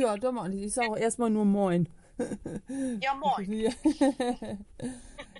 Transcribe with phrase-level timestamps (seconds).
[0.00, 0.52] ja, doch mal.
[0.54, 1.88] Ich sage auch erstmal nur Moin.
[3.00, 3.72] Ja, moin.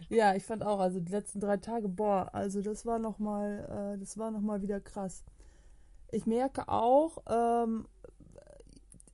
[0.09, 3.99] ja, ich fand auch, also die letzten drei Tage, boah, also das war nochmal, äh,
[3.99, 5.25] das war nochmal wieder krass.
[6.11, 7.87] Ich merke auch, ähm,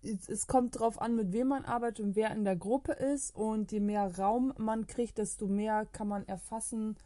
[0.02, 3.34] es, es, kommt drauf an, mit wem man arbeitet und wer in der Gruppe ist.
[3.34, 6.96] Und je mehr Raum man kriegt, desto mehr kann man erfassen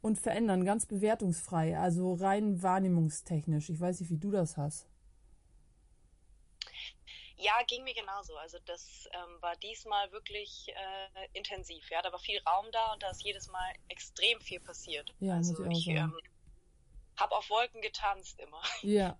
[0.00, 0.64] und verändern.
[0.64, 3.70] Ganz bewertungsfrei, also rein wahrnehmungstechnisch.
[3.70, 4.86] Ich weiß nicht, wie du das hast.
[7.42, 8.36] Ja, ging mir genauso.
[8.36, 11.90] Also das ähm, war diesmal wirklich äh, intensiv.
[11.90, 15.12] Ja, da war viel Raum da und da ist jedes Mal extrem viel passiert.
[15.18, 16.12] Ja, also muss ich auch sagen.
[16.12, 16.20] ähm,
[17.16, 18.62] habe auf Wolken getanzt immer.
[18.82, 19.18] Ja.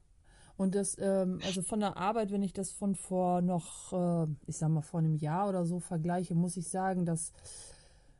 [0.57, 4.59] Und das, ähm, also von der Arbeit, wenn ich das von vor noch, äh, ich
[4.59, 7.33] sag mal, vor einem Jahr oder so vergleiche, muss ich sagen, dass,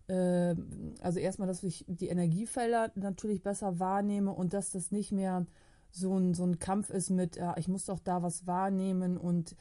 [0.09, 0.57] äh,
[1.01, 5.47] also erstmal, dass ich die Energiefelder natürlich besser wahrnehme und dass das nicht mehr
[5.91, 9.55] so ein, so ein Kampf ist mit, äh, ich muss doch da was wahrnehmen und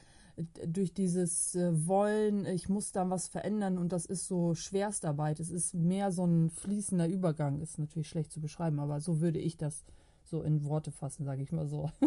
[0.65, 5.39] durch dieses äh, Wollen, ich muss da was verändern und das ist so Schwerstarbeit.
[5.39, 7.61] Es ist mehr so ein fließender Übergang.
[7.61, 9.85] Ist natürlich schlecht zu beschreiben, aber so würde ich das
[10.23, 11.91] so in Worte fassen, sage ich mal so.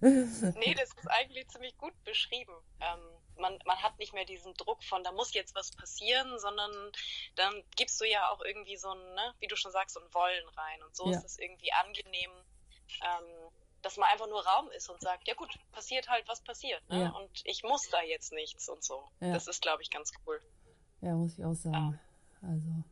[0.00, 2.54] nee, das ist eigentlich ziemlich gut beschrieben.
[2.80, 3.00] Ähm,
[3.36, 6.70] man, man hat nicht mehr diesen Druck von, da muss jetzt was passieren, sondern
[7.36, 10.14] dann gibst du ja auch irgendwie so ein, ne, wie du schon sagst, so ein
[10.14, 10.82] Wollen rein.
[10.86, 11.18] Und so Ja.
[11.18, 12.30] ist es irgendwie angenehm,
[13.02, 13.50] ähm,
[13.82, 16.82] dass man einfach nur Raum ist und sagt, ja gut, passiert halt, was passiert.
[16.88, 17.02] Ne?
[17.02, 17.10] Ja.
[17.10, 19.02] Und ich muss da jetzt nichts und so.
[19.20, 19.32] Ja.
[19.34, 20.40] Das ist, glaube ich, ganz cool.
[21.00, 21.98] Ja, muss ich auch sagen.
[22.42, 22.84] Also,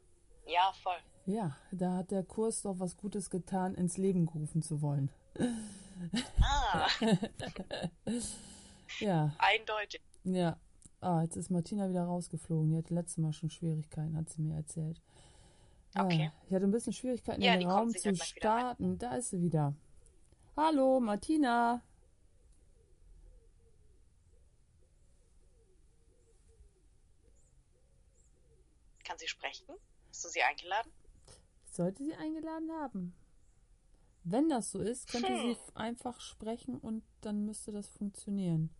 [0.46, 0.98] Ja, voll.
[1.26, 5.10] ja, da hat der Kurs doch was Gutes getan, ins Leben gerufen zu wollen.
[6.40, 6.88] Ah,
[8.98, 10.00] Ja, eindeutig.
[10.24, 10.56] ja.
[11.02, 12.70] Ah, jetzt ist Martina wieder rausgeflogen.
[12.72, 15.00] Die hatte letztes Mal schon Schwierigkeiten, hat sie mir erzählt.
[15.94, 16.30] Ja, Okay.
[16.46, 18.98] Ich hatte ein bisschen Schwierigkeiten, Ja, den Raum zu starten.
[18.98, 19.74] Da ist sie wieder.
[20.56, 21.82] Hallo, Martina.
[29.04, 29.66] Kann sie sprechen?
[30.08, 30.90] Hast du sie eingeladen?
[31.64, 33.14] Ich sollte sie eingeladen haben.
[34.24, 35.36] Wenn das so ist, könnte Hm.
[35.36, 38.70] sie einfach sprechen und dann müsste das funktionieren.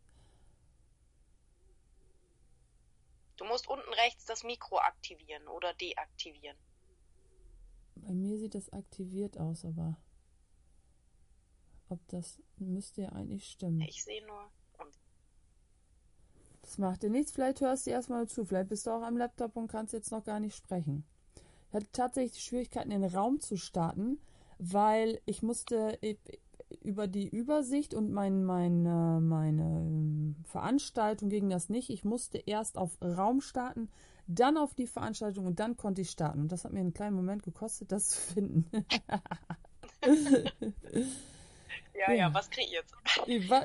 [3.38, 6.56] Du musst unten rechts das Mikro aktivieren oder deaktivieren.
[7.94, 9.96] Bei mir sieht das aktiviert aus, aber
[11.90, 13.80] ob das müsste ja eigentlich stimmen.
[13.82, 14.50] Ich sehe nur.
[16.62, 17.32] Das macht dir nichts.
[17.32, 18.44] Vielleicht hörst du erstmal zu.
[18.44, 21.04] Vielleicht bist du auch am Laptop und kannst jetzt noch gar nicht sprechen.
[21.68, 24.18] Ich hatte tatsächlich Schwierigkeiten, den Raum zu starten,
[24.58, 26.16] weil ich musste äh,
[26.82, 31.90] über die Übersicht und mein, äh, meine ähm, Veranstaltung ging das nicht.
[31.90, 33.88] Ich musste erst auf Raum starten,
[34.26, 36.40] dann auf die Veranstaltung und dann konnte ich starten.
[36.40, 38.70] Und das hat mir einen kleinen Moment gekostet, das zu finden.
[42.06, 42.34] ja, ja, Ja.
[42.34, 42.92] was kreiert's?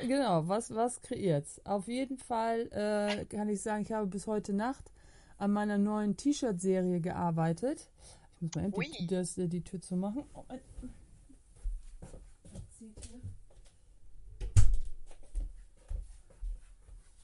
[0.07, 1.61] Genau, was, was kreiert's?
[1.65, 4.91] Auf jeden Fall äh, kann ich sagen, ich habe bis heute Nacht
[5.37, 7.89] an meiner neuen T-Shirt-Serie gearbeitet.
[8.35, 9.07] Ich muss mal endlich Ui.
[9.07, 10.23] das, äh, die Tür zu machen.
[10.33, 10.43] Oh,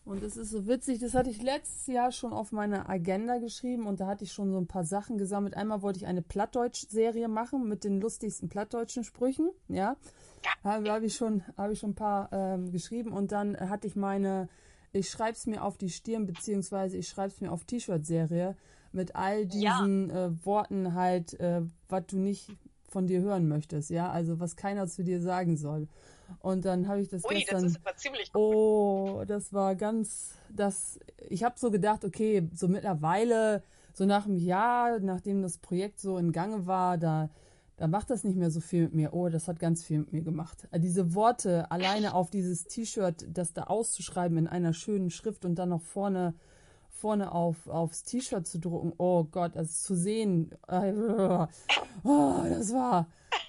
[0.04, 3.86] Und es ist so witzig, das hatte ich letztes Jahr schon auf meine Agenda geschrieben
[3.86, 5.56] und da hatte ich schon so ein paar Sachen gesammelt.
[5.56, 9.96] Einmal wollte ich eine Plattdeutsch-Serie machen mit den lustigsten plattdeutschen Sprüchen, ja.
[10.64, 13.96] Habe hab ich schon, habe ich schon ein paar ähm, geschrieben und dann hatte ich
[13.96, 14.50] meine,
[14.94, 18.56] ich schreibe es mir auf die Stirn beziehungsweise ich schreibe es mir auf T-Shirt-Serie
[18.92, 22.50] mit all diesen äh, Worten halt, äh, was du nicht
[22.90, 25.88] von dir hören möchtest, ja, also was keiner zu dir sagen soll.
[26.40, 27.66] Und dann habe ich das Ui, das gestern.
[27.66, 28.42] ist aber ziemlich cool.
[28.42, 31.00] Oh, das war ganz, das,
[31.30, 33.64] ich habe so gedacht, okay, so mittlerweile,
[33.94, 37.30] so nach einem Jahr, nachdem das Projekt so in Gange war, da,
[37.82, 39.14] da macht das nicht mehr so viel mit mir.
[39.14, 40.68] Oh, das hat ganz viel mit mir gemacht.
[40.70, 45.56] Äh, Diese Worte alleine auf dieses T-Shirt, das da auszuschreiben in einer schönen Schrift und
[45.56, 46.36] dann noch vorne,
[46.92, 48.94] vorne auf, aufs T-Shirt zu drucken.
[49.00, 50.52] Oh Gott, das zu sehen.
[50.68, 50.94] äh,
[52.04, 53.08] Oh, das war,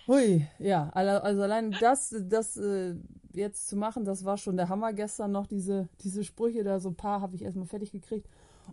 [0.08, 2.94] hui, ja, also allein das, das äh,
[3.34, 6.88] jetzt zu machen, das war schon der Hammer gestern noch, diese, diese Sprüche da, so
[6.88, 8.26] ein paar habe ich erstmal fertig gekriegt.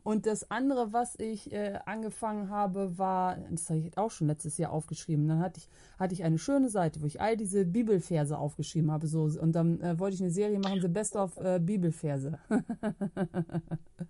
[0.03, 4.57] Und das andere, was ich äh, angefangen habe, war, das habe ich auch schon letztes
[4.57, 5.27] Jahr aufgeschrieben.
[5.27, 5.69] Dann hatte ich,
[5.99, 9.07] hatte ich eine schöne Seite, wo ich all diese Bibelverse aufgeschrieben habe.
[9.07, 12.39] So, und dann äh, wollte ich eine Serie machen, The Best of äh, Bibelverse.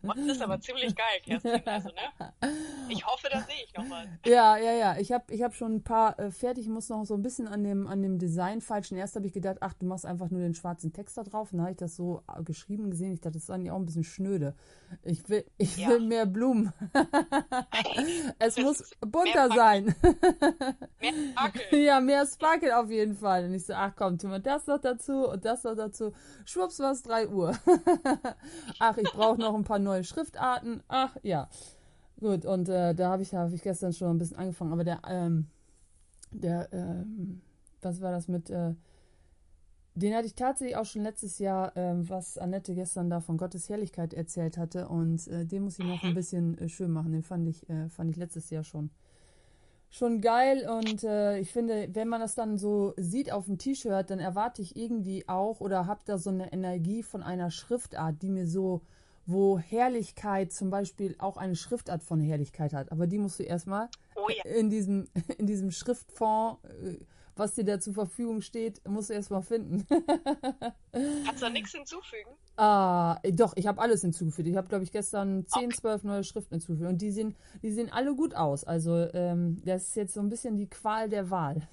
[0.01, 1.61] Das ist aber ziemlich geil, Kerstin.
[1.65, 2.31] Also, ne?
[2.89, 4.07] Ich hoffe, da sehe ich noch was.
[4.25, 4.97] Ja, ja, ja.
[4.99, 6.65] Ich habe ich hab schon ein paar äh, fertig.
[6.65, 8.97] Ich muss noch so ein bisschen an dem, an dem Design falschen.
[8.97, 11.51] Erst habe ich gedacht, ach, du machst einfach nur den schwarzen Text da drauf.
[11.51, 13.13] Und dann habe ich das so äh, geschrieben gesehen.
[13.13, 14.55] Ich dachte, das ist eigentlich auch ein bisschen schnöde.
[15.03, 15.89] Ich will, Ich ja.
[15.89, 16.73] will mehr Blumen.
[18.39, 19.95] es muss bunter sein.
[21.01, 21.79] mehr Sparkel.
[21.79, 23.45] Ja, mehr Sparkel auf jeden Fall.
[23.45, 26.13] Und ich so, ach komm, tun wir das noch dazu und das noch dazu.
[26.45, 27.57] Schwupps war es 3 Uhr.
[28.79, 30.83] ach, ich brauche noch ein paar neue Schriftarten.
[30.87, 31.49] Ach, ja.
[32.19, 34.73] Gut, und äh, da habe ich, hab ich gestern schon ein bisschen angefangen.
[34.73, 35.47] Aber der, ähm,
[36.31, 37.41] der, ähm,
[37.81, 38.73] was war das mit, äh,
[39.95, 43.69] den hatte ich tatsächlich auch schon letztes Jahr, ähm, was Annette gestern da von Gottes
[43.69, 44.87] Herrlichkeit erzählt hatte.
[44.87, 47.11] Und äh, den muss ich noch ein bisschen äh, schön machen.
[47.11, 48.91] Den fand ich, äh, fand ich letztes Jahr schon,
[49.89, 50.69] schon geil.
[50.69, 54.61] Und äh, ich finde, wenn man das dann so sieht auf dem T-Shirt, dann erwarte
[54.61, 58.81] ich irgendwie auch oder habe da so eine Energie von einer Schriftart, die mir so,
[59.25, 62.91] wo Herrlichkeit zum Beispiel auch eine Schriftart von Herrlichkeit hat.
[62.91, 64.51] Aber die musst du erstmal oh ja.
[64.51, 65.07] in diesem,
[65.37, 66.97] in diesem Schriftfond äh,
[67.39, 69.87] was dir da zur Verfügung steht, musst du erst mal finden.
[70.91, 72.29] Kannst du da nichts hinzufügen?
[72.57, 74.47] Ah, doch, ich habe alles hinzugefügt.
[74.47, 75.75] Ich habe, glaube ich, gestern 10, okay.
[75.77, 76.89] 12 neue Schriften hinzugefügt.
[76.89, 78.65] Und die sehen, die sehen alle gut aus.
[78.65, 81.67] Also, ähm, das ist jetzt so ein bisschen die Qual der Wahl.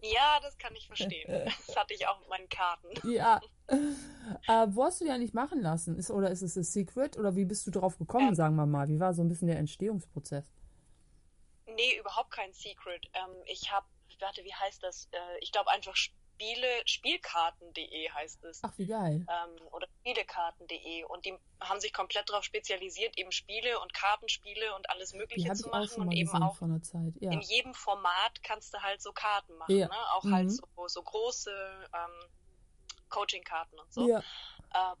[0.00, 1.28] ja, das kann ich verstehen.
[1.28, 2.88] Das hatte ich auch mit meinen Karten.
[3.12, 3.40] Ja.
[3.68, 5.96] Äh, wo hast du die eigentlich machen lassen?
[5.96, 7.18] Ist, oder ist es ein Secret?
[7.18, 8.88] Oder wie bist du drauf gekommen, ähm, sagen wir mal?
[8.88, 10.50] Wie war so ein bisschen der Entstehungsprozess?
[11.66, 13.06] Nee, überhaupt kein Secret.
[13.14, 13.86] Ähm, ich habe
[14.22, 15.08] warte, wie heißt das?
[15.12, 18.60] Äh, ich glaube einfach Spiele, Spielkarten.de heißt es.
[18.62, 19.26] Ach, wie geil.
[19.28, 21.04] Ähm, oder Spielekarten.de.
[21.04, 25.68] Und die haben sich komplett darauf spezialisiert, eben Spiele und Kartenspiele und alles Mögliche zu
[25.68, 26.02] machen.
[26.02, 26.60] und eben auch
[27.20, 27.30] ja.
[27.30, 29.76] in jedem Format kannst du halt so Karten machen.
[29.76, 29.88] Ja.
[29.88, 29.96] Ne?
[30.14, 30.34] Auch halt mhm.
[30.34, 32.30] halt so, so große ähm,
[33.08, 34.08] Coaching-Karten und so.
[34.08, 34.22] Ja.
[34.74, 34.96] Ähm,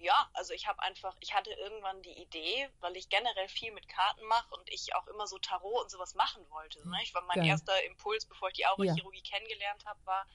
[0.00, 3.86] ja, also ich habe einfach, ich hatte irgendwann die Idee, weil ich generell viel mit
[3.88, 6.86] Karten mache und ich auch immer so Tarot und sowas machen wollte.
[6.88, 6.98] Ne?
[7.02, 7.48] Ich war mein Geil.
[7.48, 9.36] erster Impuls, bevor ich die Aurochirurgie ja.
[9.36, 10.26] kennengelernt habe, war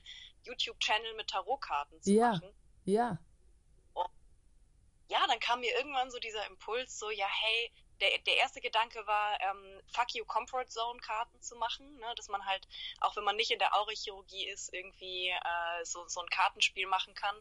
[0.43, 2.31] YouTube-Channel mit Tarotkarten zu ja.
[2.33, 2.53] machen.
[2.85, 3.17] Ja.
[3.93, 4.09] Und
[5.09, 7.71] ja, dann kam mir irgendwann so dieser Impuls, so ja, hey,
[8.01, 12.13] der, der erste Gedanke war, ähm, Fuck You Comfort Zone Karten zu machen, ne?
[12.15, 12.67] dass man halt,
[13.01, 17.13] auch wenn man nicht in der Aurechirurgie ist, irgendwie äh, so, so ein Kartenspiel machen
[17.13, 17.35] kann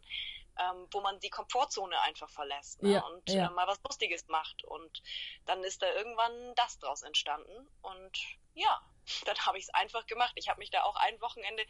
[0.59, 2.93] ähm, wo man die Komfortzone einfach verlässt ne?
[2.93, 3.47] ja, und ja.
[3.47, 4.65] Äh, mal was Lustiges macht.
[4.65, 5.03] Und
[5.47, 7.69] dann ist da irgendwann das draus entstanden.
[7.83, 8.19] Und
[8.55, 8.81] ja,
[9.25, 10.33] dann habe ich es einfach gemacht.
[10.37, 11.63] Ich habe mich da auch ein Wochenende,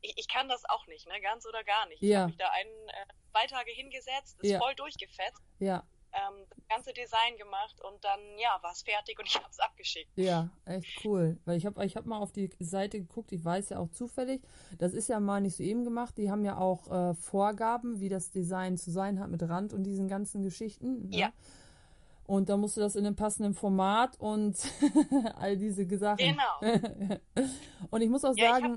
[0.00, 2.02] ich, ich, kann das auch nicht, ne, ganz oder gar nicht.
[2.02, 2.08] Ja.
[2.08, 5.42] Ich habe mich da ein, äh, zwei Tage hingesetzt, ist voll durchgefetzt.
[5.58, 5.84] Ja
[6.18, 9.58] ähm, das ganze Design gemacht und dann, ja, war es fertig und ich habe es
[9.58, 10.10] abgeschickt.
[10.16, 11.38] Ja, echt cool.
[11.44, 14.42] Weil ich habe ich hab mal auf die Seite geguckt, ich weiß ja auch zufällig,
[14.78, 18.08] das ist ja mal nicht so eben gemacht, die haben ja auch äh, Vorgaben, wie
[18.08, 21.08] das Design zu sein hat mit Rand und diesen ganzen Geschichten.
[21.08, 21.16] Ne?
[21.16, 21.32] Ja.
[22.28, 24.56] Und da musst du das in einem passenden Format und
[25.36, 26.18] all diese Sachen.
[26.18, 27.18] Genau.
[27.90, 28.76] und ich muss auch ja, sagen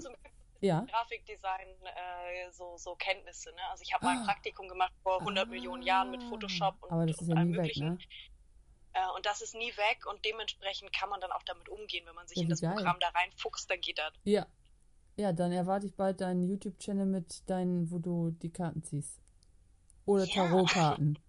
[0.62, 0.82] ja.
[0.82, 3.52] Grafikdesign äh, so, so Kenntnisse.
[3.52, 3.62] Ne?
[3.70, 4.26] Also ich habe mal ein ah.
[4.26, 5.50] Praktikum gemacht vor 100 ah.
[5.50, 8.00] Millionen Jahren mit Photoshop und, Aber das ist ja nie möglichen.
[8.00, 9.02] Weg, ne?
[9.02, 12.16] äh, und das ist nie weg und dementsprechend kann man dann auch damit umgehen, wenn
[12.16, 12.74] man sich ja, in das geil.
[12.74, 14.14] Programm da reinfuchst, dann geht das.
[14.24, 14.46] Ja.
[15.18, 19.20] Ja, dann erwarte ich bald deinen YouTube-Channel mit deinen, wo du die Karten ziehst.
[20.06, 20.34] Oder ja.
[20.34, 21.20] Tarotkarten.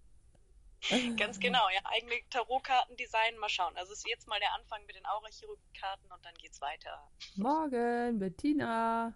[1.17, 3.75] Ganz genau, ja, eigene Tarotkarten designen, mal schauen.
[3.77, 7.09] Also es ist jetzt mal der Anfang mit den Aura-Chirurgie-Karten und dann geht's weiter.
[7.35, 9.13] Morgen, Bettina.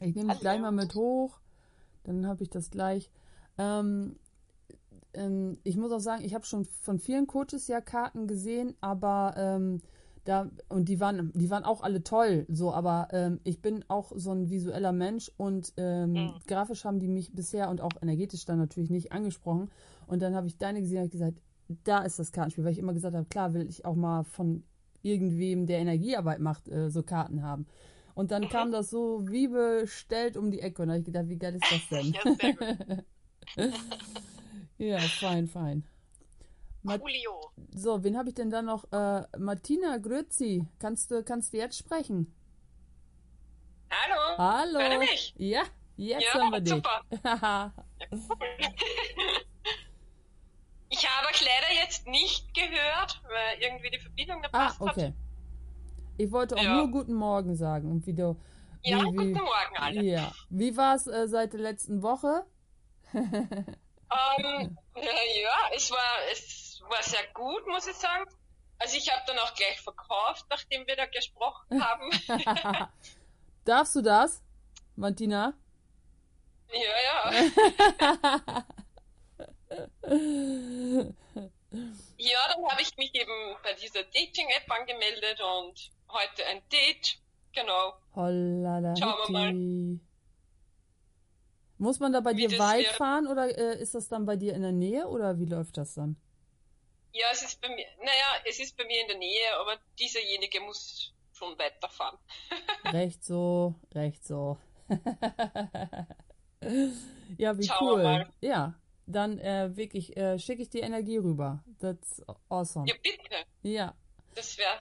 [0.00, 1.40] Ich nehme dich gleich mal mit hoch.
[2.04, 3.10] Dann habe ich das gleich.
[3.58, 4.16] Ähm,
[5.14, 9.34] ähm, ich muss auch sagen, ich habe schon von vielen Coaches ja Karten gesehen, aber
[9.36, 9.80] ähm,
[10.24, 14.12] da und die waren, die waren auch alle toll, so, aber ähm, ich bin auch
[14.14, 16.32] so ein visueller Mensch und ähm, mhm.
[16.46, 19.70] grafisch haben die mich bisher und auch energetisch dann natürlich nicht angesprochen.
[20.06, 21.38] Und dann habe ich deine gesehen und gesagt,
[21.84, 24.64] da ist das Kartenspiel, weil ich immer gesagt habe, klar will ich auch mal von
[25.02, 27.66] irgendwem, der Energiearbeit macht, äh, so Karten haben.
[28.14, 31.28] Und dann kam das so wie bestellt um die Ecke und da habe ich gedacht,
[31.28, 32.14] wie geil ist das denn?
[32.24, 33.04] Ja, sehr gut.
[34.78, 35.84] ja, fein, fein.
[36.82, 37.50] Ma Coolio.
[37.74, 38.84] So, wen habe ich denn da noch?
[38.92, 42.34] Äh, Martina Grützi, kannst du, kannst du jetzt sprechen?
[43.90, 44.38] Hallo.
[44.38, 44.78] Hallo.
[44.80, 45.34] Hört mich?
[45.36, 45.62] Ja,
[45.96, 46.74] jetzt ja, haben wir dich.
[46.74, 47.02] Super.
[50.88, 55.06] ich habe euch leider jetzt nicht gehört, weil irgendwie die Verbindung gepasst ah, okay.
[55.06, 55.14] hat.
[56.16, 56.76] Ich wollte auch ja.
[56.76, 58.36] nur guten Morgen sagen und wie du.
[58.82, 60.02] Wie, ja, wie, guten Morgen alle.
[60.02, 60.32] Ja.
[60.50, 62.44] Wie war es äh, seit der letzten Woche?
[63.14, 65.98] ähm, ja, es war,
[66.32, 68.24] es war sehr gut, muss ich sagen.
[68.78, 72.10] Also ich habe dann auch gleich verkauft, nachdem wir da gesprochen haben.
[73.64, 74.42] Darfst du das,
[74.96, 75.54] Martina?
[76.70, 77.32] Ja, ja.
[82.18, 87.18] ja, dann habe ich mich eben bei dieser Dating-App angemeldet und heute ein Date.
[87.52, 87.94] Genau.
[88.14, 88.96] Hollala.
[88.96, 90.00] Schauen wir mal.
[91.78, 92.94] Muss man da bei wie dir weit wäre.
[92.94, 95.94] fahren oder äh, ist das dann bei dir in der Nähe oder wie läuft das
[95.94, 96.16] dann?
[97.12, 100.60] Ja, es ist bei mir, naja, es ist bei mir in der Nähe, aber dieserjenige
[100.60, 102.18] muss schon weiterfahren.
[102.86, 104.58] recht so, recht so.
[107.38, 108.26] ja, wie Schauen cool.
[108.40, 108.74] Ja,
[109.06, 111.62] dann äh, wirklich äh, schicke ich die Energie rüber.
[111.80, 112.86] That's awesome.
[112.88, 113.44] Ja, bitte.
[113.62, 113.94] Ja.
[114.34, 114.80] Das wäre.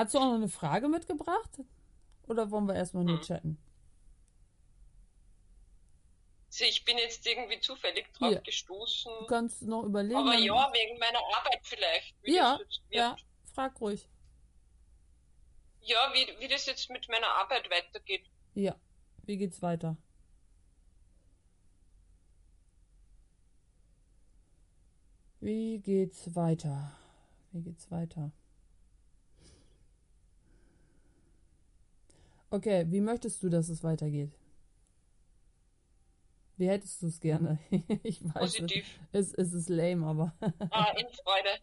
[0.00, 1.60] Hast du auch noch eine Frage mitgebracht?
[2.26, 3.22] Oder wollen wir erstmal nur Hm.
[3.22, 3.58] chatten?
[6.58, 8.40] Ich bin jetzt irgendwie zufällig drauf Ja.
[8.40, 9.12] gestoßen.
[9.20, 10.16] Du kannst noch überlegen.
[10.16, 12.14] Aber ja, wegen meiner Arbeit vielleicht.
[12.22, 13.14] Ja, ja,
[13.52, 14.08] frag ruhig.
[15.82, 18.26] Ja, wie, wie das jetzt mit meiner Arbeit weitergeht.
[18.54, 18.76] Ja,
[19.24, 19.98] wie geht's weiter?
[25.40, 26.90] Wie geht's weiter?
[27.52, 28.32] Wie geht's weiter?
[32.50, 34.32] Okay, wie möchtest du, dass es weitergeht?
[36.56, 37.58] Wie hättest du es gerne?
[38.02, 38.58] ich weiß es.
[38.58, 38.86] Positiv.
[39.12, 40.34] Es, es ist lame, aber
[40.70, 41.58] Ah, in Freude.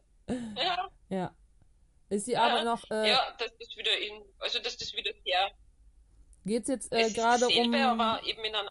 [0.57, 1.35] Ja, ja.
[2.09, 5.51] Ist die Arbeit Ja, noch, äh, ja, das wieder in, also dass das wieder sehr,
[6.45, 8.69] geht's jetzt äh, ist gerade um, aber eben in einem,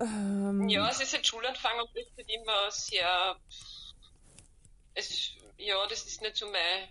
[0.00, 3.36] ähm, ja, es ist halt Schulanfang und das ist immer sehr,
[4.94, 6.88] es, ja, das ist nicht so mein,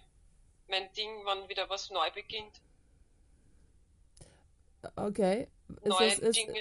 [0.69, 2.61] mein Ding, wann wieder was neu beginnt.
[4.95, 5.47] Okay.
[5.81, 6.53] Ist Neue das, ist, Dinge.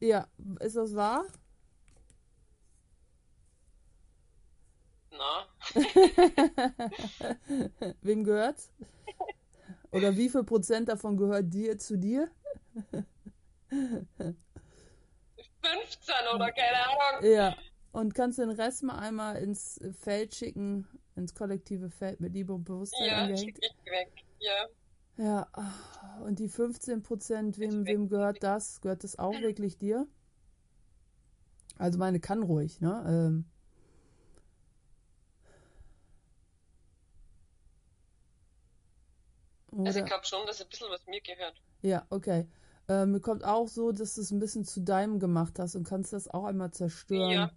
[0.00, 0.26] ja,
[0.60, 1.24] ist das wahr?
[5.12, 5.46] Na,
[8.02, 8.70] Wem gehört's?
[9.90, 12.30] Oder wie viel Prozent davon gehört dir zu dir?
[13.68, 14.14] 15
[16.34, 17.24] oder keine Ahnung.
[17.30, 17.56] Ja.
[17.92, 22.52] Und kannst du den Rest mal einmal ins Feld schicken, ins kollektive Feld mit Liebe
[22.52, 23.40] und Bewusstsein Ja, angehängt?
[23.40, 24.12] schick ich weg.
[24.38, 24.68] Ja.
[25.16, 25.48] Ja.
[26.20, 28.80] Und die 15 Prozent, wem, wem gehört das?
[28.80, 30.06] Gehört das auch wirklich dir?
[31.78, 33.04] Also meine kann ruhig, ne?
[33.06, 33.44] Ähm,
[39.84, 41.54] Also ich glaube schon, dass ein bisschen was mir gehört.
[41.82, 42.46] Ja, okay.
[42.88, 45.84] Äh, mir kommt auch so, dass du es ein bisschen zu deinem gemacht hast und
[45.84, 47.30] kannst das auch einmal zerstören.
[47.30, 47.50] Ja.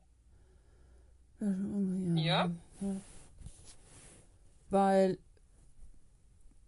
[2.15, 2.51] Ja.
[2.82, 3.01] Ja.
[4.70, 5.17] Weil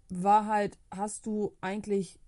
[0.10, 2.20] Wahrheit hast du eigentlich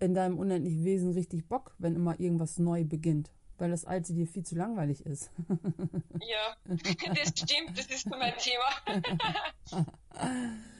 [0.00, 3.32] in deinem unendlichen Wesen richtig Bock, wenn immer irgendwas neu beginnt.
[3.58, 5.30] Weil das Alte dir viel zu langweilig ist.
[6.20, 8.68] Ja, das stimmt, das ist so mein Thema.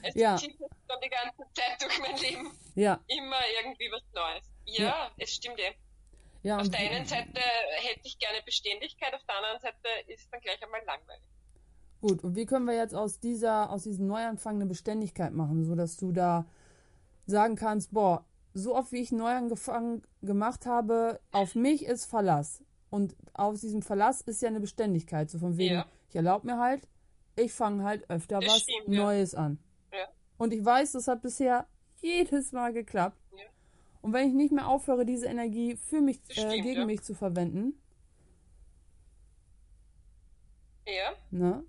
[0.03, 0.37] es Ja.
[0.37, 2.51] zieht schon die ganze Zeit durch mein Leben.
[2.75, 4.45] ja, Immer irgendwie was Neues.
[4.65, 5.11] Ja, Ja.
[5.17, 5.73] es stimmt eh.
[6.43, 6.57] ja.
[6.59, 7.41] Auf der einen Seite
[7.81, 11.23] hätte ich gerne Beständigkeit, auf der anderen Seite ist dann gleich einmal langweilig.
[12.01, 15.75] Gut, und wie können wir jetzt aus dieser, aus diesem Neuanfang eine Beständigkeit machen, so
[15.75, 16.45] dass du da
[17.25, 22.63] sagen kannst, boah, so oft wie ich Neuanfang gemacht habe, auf mich ist Verlass.
[22.89, 25.85] Und aus diesem Verlass ist ja eine Beständigkeit, so von wegen, Ja.
[26.09, 26.87] ich erlaube mir halt,
[27.35, 29.03] ich fange halt öfter Das was stimmt, ja.
[29.03, 29.59] Neues an.
[29.91, 30.07] Ja.
[30.37, 31.67] Und ich weiß, das hat bisher
[32.01, 33.17] jedes Mal geklappt.
[33.33, 33.43] Ja.
[34.01, 36.85] Und wenn ich nicht mehr aufhöre, diese Energie für mich, äh, stimmt, gegen ja.
[36.85, 37.73] mich zu verwenden,
[40.87, 41.63] Ja, Ne?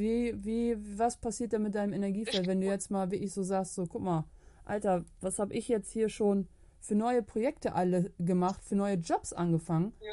[0.00, 3.74] Wie, wie, was passiert denn mit deinem Energiefeld, wenn du jetzt mal wirklich so sagst,
[3.74, 4.24] so, guck mal,
[4.64, 6.48] Alter, was habe ich jetzt hier schon
[6.80, 9.92] für neue Projekte alle gemacht, für neue Jobs angefangen?
[10.00, 10.12] ja,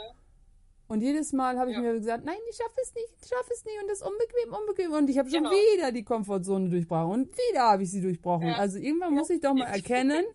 [0.89, 1.82] Und jedes Mal habe ich Ja.
[1.84, 4.53] mir gesagt, nein, ich schaffe es nicht, ich schaffe es nicht und das ist unbequem,
[4.53, 4.91] unbequem.
[4.94, 5.51] Und ich habe schon Genau.
[5.51, 8.48] wieder die Komfortzone durchbrochen und wieder habe ich sie durchbrochen.
[8.48, 8.56] Ja.
[8.58, 10.25] Also irgendwann muss ich doch mal erkennen,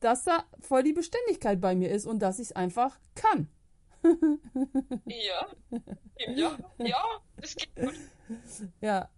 [0.00, 3.48] dass da voll die Beständigkeit bei mir ist und dass ich es einfach kann.
[5.06, 5.46] ja,
[6.34, 7.04] ja, ja,
[7.38, 7.94] das geht gut.
[8.80, 9.08] Ja.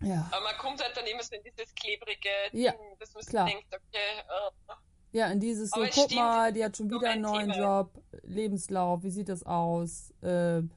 [0.00, 0.28] Ja.
[0.32, 3.30] Aber man kommt halt dann immer so in dieses klebrige Ja, Ding, dass man sich
[3.30, 3.46] klar.
[3.46, 4.74] denkt, okay, äh,
[5.12, 7.80] Ja, in dieses so, guck stimmt, mal, die hat schon wieder einen neuen Thema.
[7.80, 10.12] Job, Lebenslauf, wie sieht das aus?
[10.22, 10.70] Ähm,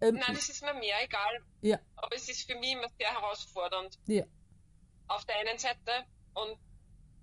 [0.00, 1.40] ähm, nein, das ist mir mehr egal.
[1.62, 3.98] ja, Aber es ist für mich immer sehr herausfordernd.
[4.06, 4.24] ja,
[5.08, 6.58] Auf der einen Seite und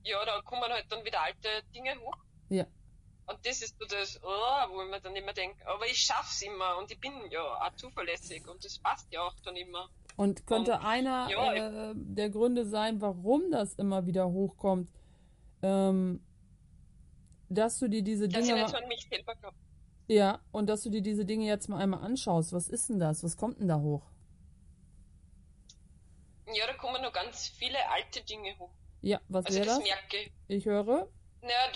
[0.03, 2.15] ja, da kommen halt dann wieder alte Dinge hoch.
[2.49, 2.65] ja,
[3.29, 6.41] Und das ist so das, oh, wo ich mir dann immer denke, aber ich schaff's
[6.41, 9.87] immer und ich bin ja auch zuverlässig und das passt ja auch dann immer.
[10.15, 11.53] Und könnte Und, einer ja,
[11.91, 14.89] äh, der Gründe sein, warum das immer wieder hochkommt,
[15.61, 16.25] ähm,
[17.49, 19.55] dass du dir diese Dass ich Dinge, nicht so an mich selber glaube.
[20.07, 22.51] ja, und dass du dir diese Dinge jetzt mal einmal anschaust.
[22.51, 23.23] Was ist denn das?
[23.23, 24.03] Was kommt denn da hoch?
[26.53, 28.71] Ja, da kommen noch ganz viele alte Dinge hoch.
[29.01, 29.87] Ja, was Also wäre das das?
[29.87, 30.31] merke ich.
[30.47, 31.07] Ich höre.
[31.41, 31.71] Naja,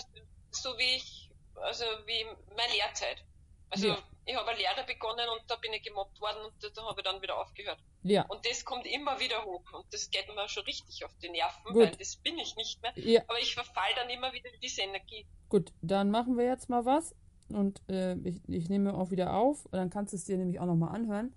[0.52, 1.23] so wie ich,
[1.64, 3.24] also wie meine Lehrzeit.
[3.70, 3.98] Also Ja.
[4.26, 7.02] ich habe eine Lehre begonnen und da bin ich gemobbt worden und da, da habe
[7.02, 7.80] ich dann wieder aufgehört.
[8.04, 11.30] Ja, Und das kommt immer wieder hoch und das geht mir schon richtig auf die
[11.30, 11.76] Nerven, Gut.
[11.76, 12.92] weil das bin ich nicht mehr.
[12.96, 15.26] ja, Aber ich verfall dann immer wieder in diese Energie.
[15.50, 15.72] gut.
[15.82, 17.16] Dann machen wir jetzt mal was.
[17.50, 20.66] und äh, ich, ich nehme auch wieder auf, dann kannst du es dir nämlich auch
[20.66, 21.34] nochmal anhören.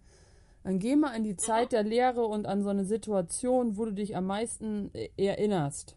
[0.62, 3.92] Dann geh mal in die Zeit der Lehre und an so eine Situation, wo du
[3.92, 5.95] dich am meisten äh, erinnerst.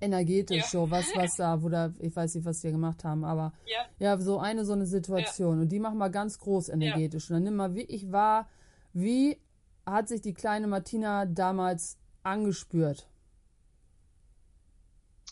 [0.00, 0.68] Energetisch, Ja.
[0.68, 3.86] so was, was da, wo da, ich weiß nicht, was die gemacht haben, aber Ja.
[3.98, 5.60] ja, so eine so eine Situation.
[5.60, 7.30] Und die machen wir ganz groß energetisch.
[7.30, 8.48] Und dann nimm mal wirklich wahr,
[8.92, 9.40] wie
[9.86, 13.08] hat sich die kleine Martina damals angespürt?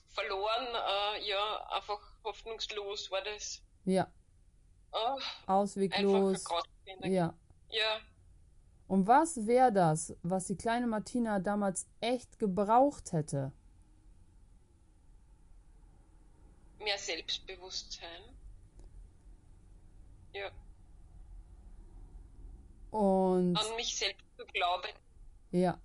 [0.08, 3.62] Verloren, äh, ja, einfach hoffnungslos war das.
[3.84, 4.06] Ja,
[4.94, 6.44] Oh, ausweglos.
[7.00, 7.34] Ja.
[7.70, 8.00] Ja,
[8.88, 13.52] Und was wäre das, was die kleine Martina damals echt gebraucht hätte?
[16.84, 18.22] Mehr Selbstbewusstsein.
[20.34, 20.50] Ja,
[22.90, 24.88] Und an mich selbst zu glauben.
[25.50, 25.80] ja.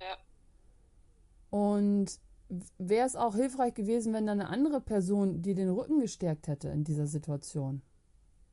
[0.00, 0.16] Ja.
[1.50, 2.18] Und
[2.78, 6.68] wäre es auch hilfreich gewesen, wenn da eine andere Person dir den Rücken gestärkt hätte
[6.68, 7.82] in dieser Situation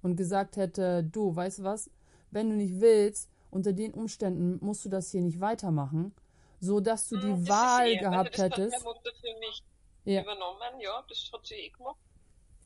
[0.01, 1.89] und gesagt hätte, du, weißt du was,
[2.31, 6.13] wenn du nicht willst, unter den Umständen musst du das hier nicht weitermachen,
[6.59, 8.75] so dass du die Hm, das Wahl eh, gehabt hättest.
[8.75, 9.63] Hat meine Mutter für mich
[10.13, 10.21] Ja.
[10.23, 11.99] übernommen, ja, das hat sie eh gemacht.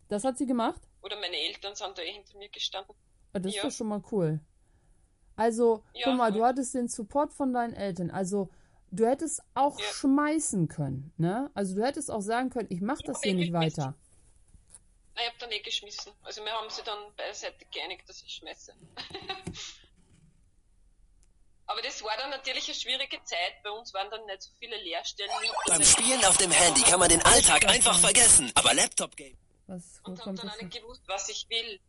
[0.09, 0.81] Das hat sie gemacht?
[1.01, 2.95] Oder meine Eltern sind da eh hinter mir gestanden.
[3.33, 3.63] Ah, Das Ja.
[3.63, 4.39] ist doch schon mal cool.
[5.35, 6.47] Also, Ja, guck mal, du voll.
[6.47, 8.12] hattest den Support von deinen Eltern.
[8.12, 8.50] Also,
[8.91, 9.85] du hättest auch Ja.
[9.93, 11.50] schmeißen können, ne?
[11.55, 13.83] Also, du hättest auch sagen können, ich mach das hab hier eh nicht geschmissen.
[13.83, 13.97] weiter.
[15.15, 16.12] Ich habe dann eh geschmissen.
[16.23, 18.73] Also wir haben sie dann beiseite geeinigt, dass ich schmeiße.
[21.65, 23.63] Aber das war dann natürlich eine schwierige Zeit.
[23.63, 25.32] Bei uns waren dann nicht so viele Lehrstellen.
[25.67, 28.51] Beim Spielen auf dem Handy kann man den Alltag einfach vergessen.
[28.55, 29.38] Aber Laptop-Game.
[29.67, 31.79] Was, wo Und habe dann auch nicht gewusst, was ich will.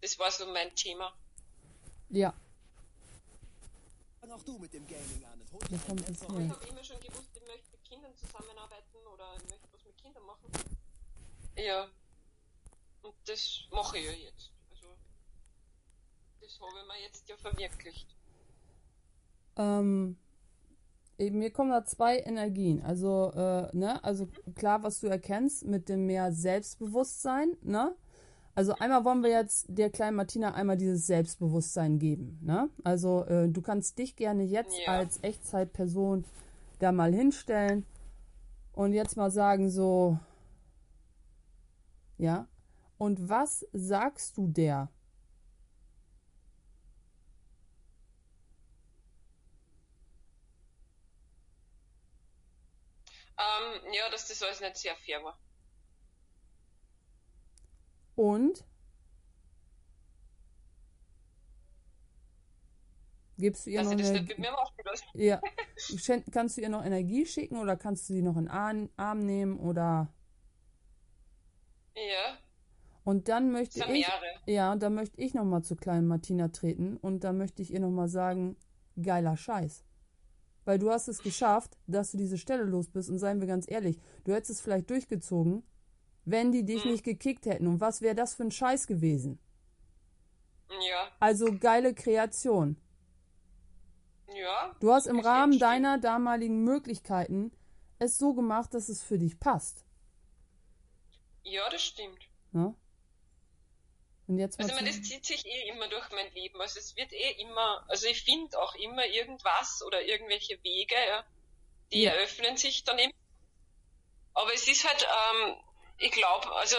[0.00, 1.14] Das war so mein Thema.
[2.10, 2.34] Ja,
[4.22, 5.40] Fang auch du mit dem Gaming an.
[5.50, 5.70] und.
[5.70, 9.98] Ich habe immer schon gewusst, ich möchte mit Kindern zusammenarbeiten oder ich möchte was mit
[9.98, 10.52] Kindern machen.
[11.56, 11.90] Ja.
[13.02, 14.52] Und das mache ich ja jetzt.
[14.70, 14.96] Also,
[16.40, 18.14] das habe ich mir jetzt ja verwirklicht.
[19.56, 20.16] Ähm,
[21.18, 22.82] eben, mir kommen da zwei Energien.
[22.82, 27.94] Also, äh, ne, also klar, was du erkennst mit dem mehr Selbstbewusstsein, ne?
[28.54, 32.68] Also einmal wollen wir jetzt der kleinen Martina einmal dieses Selbstbewusstsein geben, ne?
[32.84, 34.92] Also äh, du kannst dich gerne jetzt Ja.
[34.92, 36.24] als Echtzeitperson
[36.78, 37.86] da mal hinstellen
[38.74, 40.18] und jetzt mal sagen so,
[42.18, 42.46] ja.
[42.98, 44.90] Und was sagst du der?
[53.62, 55.38] Ähm, ja, dass das alles nicht sehr fair war.
[58.14, 58.64] Und
[63.38, 64.74] gibst du ihr Dass noch das eine, nicht mit mir machen
[65.14, 65.40] ja,
[66.30, 69.58] kannst du ihr noch Energie schicken oder kannst du sie noch in den Arm, nehmen
[69.58, 70.12] oder
[71.94, 72.38] Ja,
[73.04, 74.40] und dann möchte ich mehrere.
[74.46, 77.72] ja, und dann möchte ich noch mal zu kleinen Martina treten und dann möchte ich
[77.72, 78.56] ihr noch mal sagen,
[79.00, 79.84] geiler Scheiß.
[80.64, 83.68] Weil du hast es geschafft, dass du diese Stelle los bist und seien wir ganz
[83.70, 85.64] ehrlich, du hättest es vielleicht durchgezogen,
[86.24, 86.92] wenn die dich Mhm.
[86.92, 89.38] nicht gekickt hätten und was wäre das für ein Scheiß gewesen?
[90.88, 92.76] Ja, Also geile Kreation.
[94.28, 94.74] ja.
[94.80, 97.52] Du hast im Rahmen deiner damaligen Möglichkeiten
[97.98, 99.84] es so gemacht, dass es für dich passt.
[101.44, 102.28] Ja, das stimmt.
[102.52, 102.74] Ne?
[104.32, 106.58] Und jetzt Also ich meine, das zieht sich eh immer durch mein Leben.
[106.60, 111.24] Also es wird eh immer, also ich finde auch immer irgendwas oder irgendwelche Wege, ja,
[111.92, 112.12] die Ja.
[112.12, 113.12] eröffnen sich dann eben.
[114.34, 115.56] Aber es ist halt, ähm,
[115.98, 116.76] ich glaube, also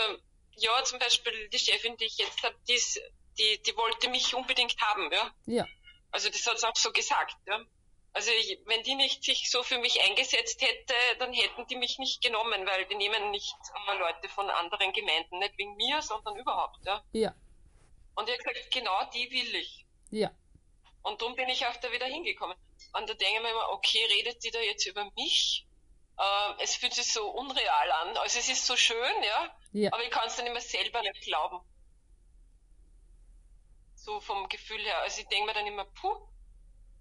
[0.56, 3.00] ja, zum Beispiel die Chefin, die ich jetzt habe, die, ist-
[3.38, 5.32] die, die wollte mich unbedingt haben, ja.
[5.46, 5.68] ja,
[6.12, 7.64] Also das hat sie auch so gesagt, ja.
[8.16, 11.98] Also ich, wenn die nicht sich so für mich eingesetzt hätte, dann hätten die mich
[12.00, 16.36] nicht genommen, weil die nehmen nicht immer Leute von anderen Gemeinden, nicht wegen mir, sondern
[16.38, 17.04] überhaupt, ja.
[17.14, 17.36] ja,
[18.16, 19.86] Und ich habe gesagt, genau die will ich.
[20.12, 20.32] ja,
[21.02, 22.56] Und darum bin ich auch da wieder hingekommen.
[22.94, 25.68] Und da denke ich mir immer, okay, redet die da jetzt über mich?
[26.18, 28.18] Äh, es fühlt sich so unreal an.
[28.18, 31.22] Also es ist so schön, ja, ja, aber ich kann es dann immer selber nicht
[31.24, 31.60] glauben.
[33.96, 35.00] So vom Gefühl her.
[35.00, 36.16] Also ich denke mir dann immer, puh,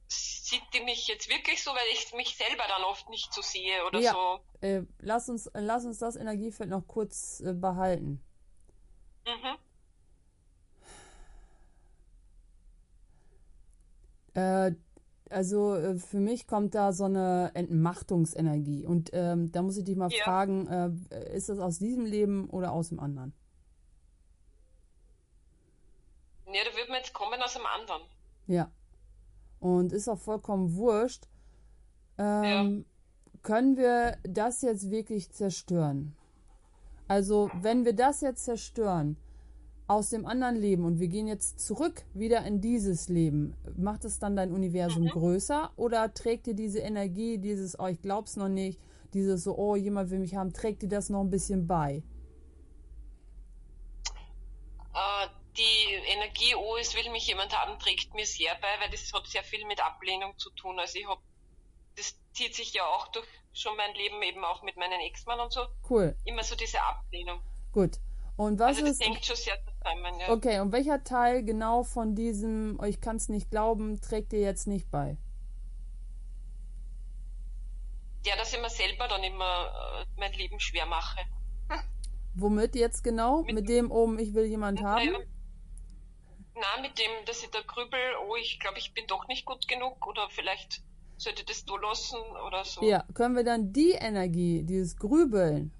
[0.09, 3.85] sieht die mich jetzt wirklich so, weil ich mich selber dann oft nicht so sehe
[3.85, 4.13] oder Ja.
[4.13, 4.41] so.
[4.61, 8.25] äh, lass uns, lass uns das Energiefeld noch kurz äh, behalten.
[9.27, 9.59] Mhm.
[14.35, 14.73] Äh,
[15.31, 19.97] also äh, für mich kommt da so eine Entmachtungsenergie und ähm, da muss ich dich
[19.97, 20.25] mal Ja.
[20.25, 23.33] fragen, äh, ist das aus diesem Leben oder aus dem anderen?
[26.47, 28.03] Ja, da wird man jetzt kommen aus einem anderen.
[28.47, 28.71] Ja.
[29.61, 31.29] Und ist auch vollkommen wurscht.
[32.19, 32.85] Ähm,
[33.43, 36.15] Können wir das jetzt wirklich zerstören?
[37.09, 39.17] Also, wenn wir das jetzt zerstören
[39.93, 44.19] aus dem anderen Leben und wir gehen jetzt zurück wieder in dieses Leben, macht es
[44.19, 48.81] dann dein Universum größer oder trägt dir diese Energie, dieses, oh, ich glaub's noch nicht,
[49.13, 52.03] dieses so, oh, jemand will mich haben, trägt dir das noch ein bisschen bei?
[54.95, 59.13] Äh, die Energie, oh, es will mich jemand haben, trägt mir sehr bei, weil das
[59.13, 60.79] hat sehr viel mit Ablehnung zu tun.
[60.79, 61.21] Also ich habe,
[61.97, 65.53] das zieht sich ja auch durch schon mein Leben eben auch mit meinen Ex-Mann und
[65.53, 65.61] so.
[65.89, 67.41] Cool, Immer so diese Ablehnung.
[67.73, 67.99] gut.
[68.37, 69.05] Und was Also das ist.
[69.05, 70.31] hängt schon sehr zusammen, ja.
[70.31, 74.67] Okay, und welcher Teil genau von diesem, oh, ich kann's nicht glauben, trägt dir jetzt
[74.67, 75.17] nicht bei?
[78.25, 81.21] Ja, dass ich mir selber dann immer äh, mein Leben schwer mache.
[82.35, 83.43] Womit jetzt genau?
[83.43, 85.05] Mit, dem oben, ich will jemand haben?
[85.05, 85.19] Naja,
[86.55, 89.67] na, mit dem, dass ich da grübel, oh, ich glaube, ich bin doch nicht gut
[89.69, 90.83] genug oder vielleicht
[91.17, 92.83] sollte das so lassen oder so.
[92.83, 95.73] Ja, können wir dann die Energie, dieses Grübeln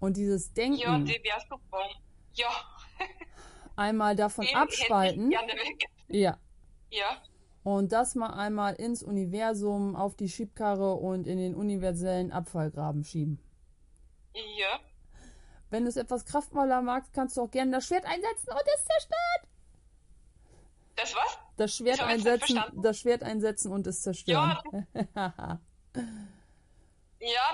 [0.00, 1.88] und dieses Ja, Denken die wäre super.
[2.34, 2.48] Ja,
[3.76, 5.30] einmal davon die abspalten?
[5.30, 5.88] Weg.
[6.08, 6.38] Ja.
[6.90, 7.20] Ja,
[7.64, 13.40] Und das mal einmal ins Universum, auf die Schiebkarre und in den universellen Abfallgraben schieben.
[14.34, 14.80] ja.
[15.70, 18.84] Wenn du es etwas kraftvoller magst, kannst du auch gerne das Schwert einsetzen und es
[18.84, 19.48] zerstört.
[20.94, 21.38] Das was?
[21.56, 24.56] Das Schwert einsetzen, das Schwert einsetzen und es zerstören.
[24.94, 25.02] Ja,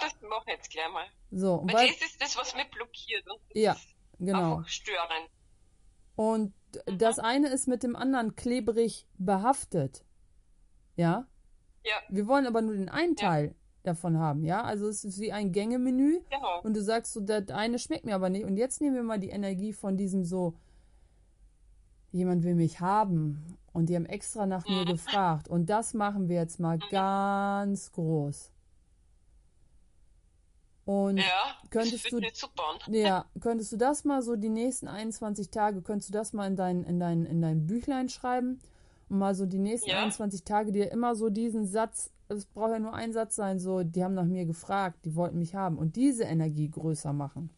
[0.03, 1.07] das mache ich jetzt gleich mal.
[1.31, 3.25] so, Weil weil, das ist das, was mich blockiert.
[3.55, 3.95] Ja, ist
[4.27, 4.63] genau.
[4.67, 5.29] Störend.
[6.17, 6.53] Und
[6.99, 10.05] das eine ist mit dem anderen klebrig behaftet.
[10.97, 11.27] Ja?
[11.85, 13.29] Ja, Wir wollen aber nur den einen Ja.
[13.29, 14.63] Teil davon haben, ja?
[14.63, 16.61] Also es ist wie ein Gängemenü genau.
[16.63, 18.45] und du sagst so, das eine schmeckt mir aber nicht.
[18.45, 20.55] Und jetzt nehmen wir mal die Energie von diesem so,
[22.13, 24.91] jemand will mich haben und die haben extra nach mir Mhm.
[24.91, 25.49] gefragt.
[25.49, 28.50] Und das machen wir jetzt mal ganz groß.
[30.91, 32.19] Und Ja, könntest du-
[32.89, 36.57] ja, könntest du das mal so die nächsten 21 Tage, könntest du das mal in
[36.57, 38.61] dein, in dein, in dein Büchlein schreiben
[39.09, 39.99] und mal so die nächsten Ja.
[39.99, 43.85] 21 Tage dir immer so diesen Satz, es braucht ja nur ein Satz sein, so,
[43.85, 47.51] die haben nach mir gefragt, die wollten mich haben und diese Energie größer machen.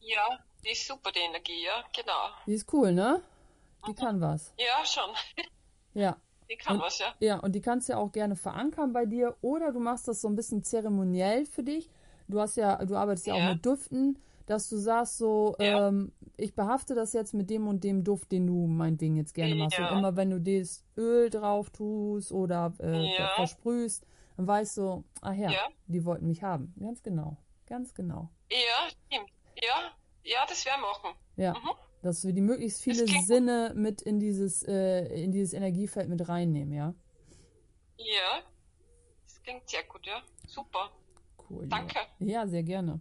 [0.00, 2.28] Ja, die ist super, die Energie, ja, genau.
[2.46, 3.22] Die ist cool, ne?
[3.88, 4.52] Die kann was.
[4.58, 5.10] Ja, schon.
[5.94, 6.18] Ja.
[6.50, 7.14] Die kann Und- was, ja.
[7.20, 10.20] Ja, und die kannst du ja auch gerne verankern bei dir oder du machst das
[10.20, 11.88] so ein bisschen zeremoniell für dich.
[12.28, 13.52] Du hast ja, du arbeitest ja, auch Ja.
[13.54, 15.88] mit Düften, dass du sagst so, Ja.
[15.88, 19.54] ähm, ich behafte das jetzt mit dem und dem Duft, den du meinetwegen jetzt gerne
[19.54, 19.78] machst.
[19.78, 19.90] Ja.
[19.90, 25.32] Und immer wenn du das Öl drauf tust oder äh, versprühst, dann weißt du, ach
[25.34, 25.50] ja,
[25.86, 26.74] die wollten mich haben.
[26.78, 27.36] Ganz genau.
[27.66, 28.30] Ganz genau.
[28.50, 29.30] Ja, stimmt.
[29.60, 31.18] Ja, ja, das werden wir machen.
[31.36, 31.52] Ja.
[31.54, 31.70] Mhm.
[32.02, 33.06] Dass wir die möglichst viele.
[33.24, 36.94] Sinne mit in dieses, äh, in dieses Energiefeld mit reinnehmen, ja.
[37.96, 38.42] Ja,
[39.24, 40.22] das klingt sehr gut, ja.
[40.46, 40.90] Super.
[41.48, 41.66] Cool.
[41.68, 41.98] Danke.
[42.18, 42.26] Ja.
[42.26, 43.00] ja, sehr gerne.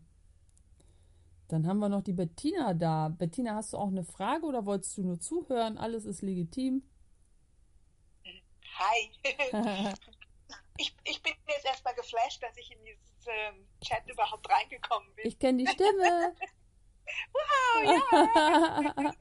[1.47, 3.09] Dann haben wir noch die Bettina da.
[3.09, 5.77] Bettina, hast du auch eine Frage oder wolltest du nur zuhören?
[5.77, 6.83] Alles ist legitim.
[8.77, 9.11] Hi.
[10.77, 15.27] ich, ich bin jetzt erstmal geflasht, dass ich in dieses ähm, Chat überhaupt reingekommen bin.
[15.27, 16.35] Ich kenne die Stimme.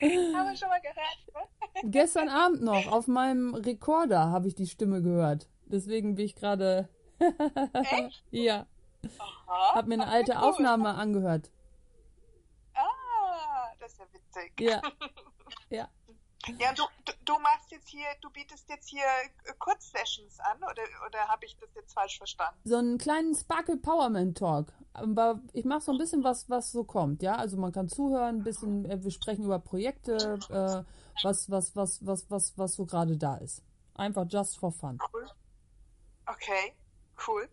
[0.00, 1.90] Haben wir schon mal gehört, ne?
[1.90, 5.48] Gestern Abend noch auf meinem Rekorder habe ich die Stimme gehört.
[5.66, 6.88] Deswegen bin ich gerade.
[7.72, 8.24] Echt?
[8.30, 8.66] ja,
[9.18, 9.74] Aha.
[9.74, 10.38] habe mir eine alte Cool.
[10.38, 11.50] Aufnahme angehört.
[12.74, 14.60] Ah, das ist ja witzig.
[14.60, 14.82] Ja.
[15.70, 15.88] Ja.
[16.58, 20.82] Ja, du, du, du machst jetzt hier, du bietest jetzt hier äh, Kurzsessions an, oder,
[21.06, 22.60] oder habe ich das jetzt falsch verstanden?
[22.64, 24.72] so einen kleinen Sparkle Powerman Talk.
[24.92, 27.36] Aber ich mache so ein bisschen was, was so kommt, ja.
[27.36, 30.84] Also man kann zuhören, ein bisschen, äh, wir sprechen über Projekte, äh,
[31.24, 33.62] was, was, was, was, was, was so gerade da ist.
[33.94, 34.98] Einfach just for fun.
[35.12, 35.26] Cool.
[36.26, 36.74] Okay,
[37.26, 37.48] cool.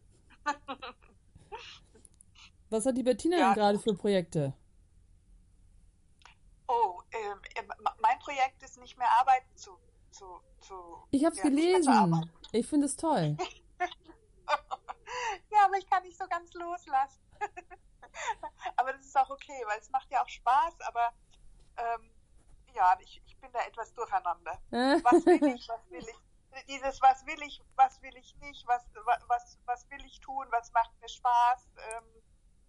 [2.70, 3.46] Was hat die Bettina Ja.
[3.48, 4.54] denn gerade für Projekte?
[6.68, 7.64] Oh, ähm, äh,
[8.02, 9.78] mein Projekt ist nicht mehr arbeiten zu,
[10.12, 10.74] zu, zu
[11.12, 12.32] Ich habe es ja, gelesen.
[12.54, 13.38] Ich finde es toll.
[15.52, 17.22] Ja, aber ich kann nicht so ganz loslassen.
[18.78, 21.12] aber das ist auch okay, weil es macht ja auch Spaß, aber
[21.78, 22.12] ähm,
[22.74, 24.60] ja, ich, ich bin da etwas durcheinander.
[25.04, 26.31] Was will ich, was will ich?
[26.68, 30.46] Dieses, was will ich, was will ich nicht, was, wa- was, was will ich tun,
[30.52, 32.04] was macht mir Spaß, ähm,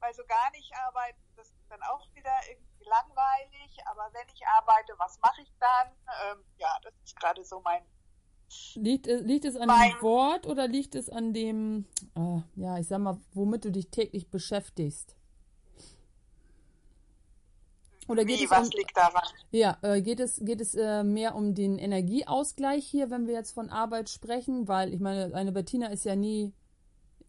[0.01, 4.47] weil so gar nicht arbeiten, das ist dann auch wieder irgendwie langweilig, aber wenn ich
[4.47, 5.89] arbeite, was mache ich dann?
[6.33, 7.83] Ähm, ja, das ist gerade so mein,
[8.75, 12.77] Liegt, es- liegt es an Mein- dem Wort oder liegt es an dem, äh, ja,
[12.79, 15.17] ich sag mal, womit du dich täglich beschäftigst?
[18.09, 19.23] Oder geht wie, es was um, liegt daran?
[19.51, 23.53] Ja, äh, geht es, geht es äh, mehr um den Energieausgleich hier, wenn wir jetzt
[23.53, 24.67] von Arbeit sprechen?
[24.69, 26.53] Weil ich meine, eine Bettina ist ja nie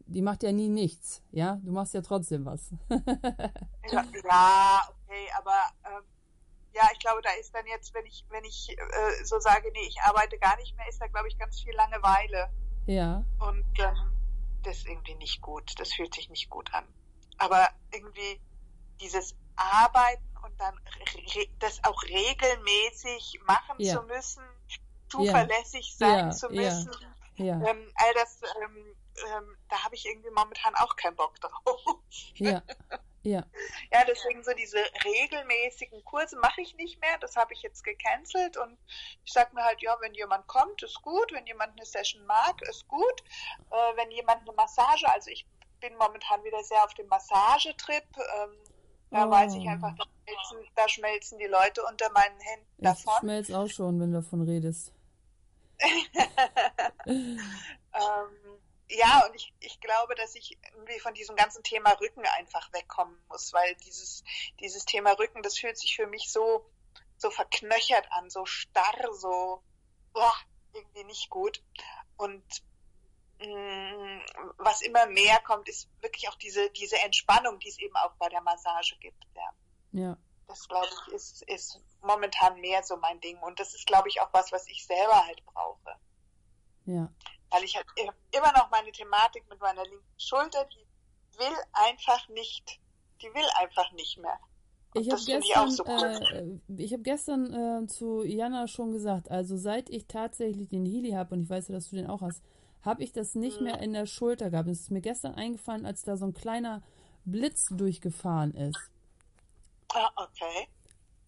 [0.05, 1.59] die macht ja nie nichts, ja?
[1.63, 2.71] Du machst ja trotzdem was.
[2.89, 6.03] ja, ja, okay, aber ähm,
[6.73, 9.87] ja, ich glaube, da ist dann jetzt, wenn ich, wenn ich äh, so sage, nee,
[9.87, 12.49] ich arbeite gar nicht mehr, ist da, glaube ich, ganz viel Langeweile.
[12.85, 13.23] Ja.
[13.39, 14.11] Und ähm,
[14.63, 15.73] das ist irgendwie nicht gut.
[15.77, 16.85] Das fühlt sich nicht gut an.
[17.37, 18.41] Aber irgendwie
[19.01, 20.79] dieses Arbeiten und dann
[21.59, 23.95] das auch regelmäßig machen ja.
[23.95, 24.43] zu müssen,
[25.09, 26.07] zuverlässig ja.
[26.07, 26.31] sein ja.
[26.31, 26.91] zu müssen,
[27.37, 28.95] ähm, all das, ähm,
[29.35, 31.81] ähm, da habe ich irgendwie momentan auch keinen Bock drauf.
[32.35, 32.61] Ja.
[33.25, 33.45] Ja.
[33.89, 37.17] Ja, deswegen so diese regelmäßigen Kurse mache ich nicht mehr.
[37.19, 38.77] Das habe ich jetzt gecancelt und
[39.23, 41.31] ich sage mir halt, ja, wenn jemand kommt, ist gut.
[41.31, 43.23] Wenn jemand eine Session mag, ist gut.
[43.71, 45.47] Äh, wenn jemand eine Massage, also ich
[45.79, 48.05] bin momentan wieder sehr auf dem Massagetrip.
[48.17, 48.57] Ähm,
[49.13, 49.29] da oh.
[49.29, 53.13] weiß ich einfach, da schmelzen, da schmelzen, die Leute unter meinen Händen ich davon.
[53.13, 54.91] Ich schmelze auch schon, wenn du davon redest.
[57.05, 57.37] ähm,
[58.89, 63.15] ja, und ich, ich glaube, dass ich irgendwie von diesem ganzen Thema Rücken einfach wegkommen
[63.29, 64.23] muss, weil dieses,
[64.59, 66.65] dieses Thema Rücken, das fühlt sich für mich so,
[67.17, 69.61] so verknöchert an, so starr, so
[70.11, 70.33] boah,
[70.73, 71.61] irgendwie nicht gut.
[72.17, 72.43] Und
[74.57, 78.29] was immer mehr kommt, ist wirklich auch diese, diese Entspannung, die es eben auch bei
[78.29, 79.23] der Massage gibt.
[79.35, 79.49] Ja.
[79.91, 80.17] ja.
[80.47, 83.37] Das, glaube ich, ist, ist momentan mehr so mein Ding.
[83.39, 85.95] Und das ist, glaube ich, auch was, was ich selber halt brauche.
[86.85, 87.09] Ja
[87.53, 87.85] weil ich halt
[88.31, 92.79] immer noch meine Thematik mit meiner linken Schulter, die will einfach nicht,
[93.21, 94.39] die will einfach nicht mehr.
[94.95, 96.61] Und ich habe gestern, ich, so cool.
[96.67, 101.11] äh, ich hab gestern äh, zu Jana schon gesagt, also seit ich tatsächlich den Healy
[101.11, 102.43] habe, und ich weiß ja, dass du den auch hast,
[102.83, 103.65] habe ich das nicht mhm.
[103.65, 104.69] mehr in der Schulter gehabt.
[104.69, 106.81] Es ist mir gestern eingefallen, als da so ein kleiner
[107.25, 108.77] Blitz durchgefahren ist.
[109.93, 110.67] Ah, okay.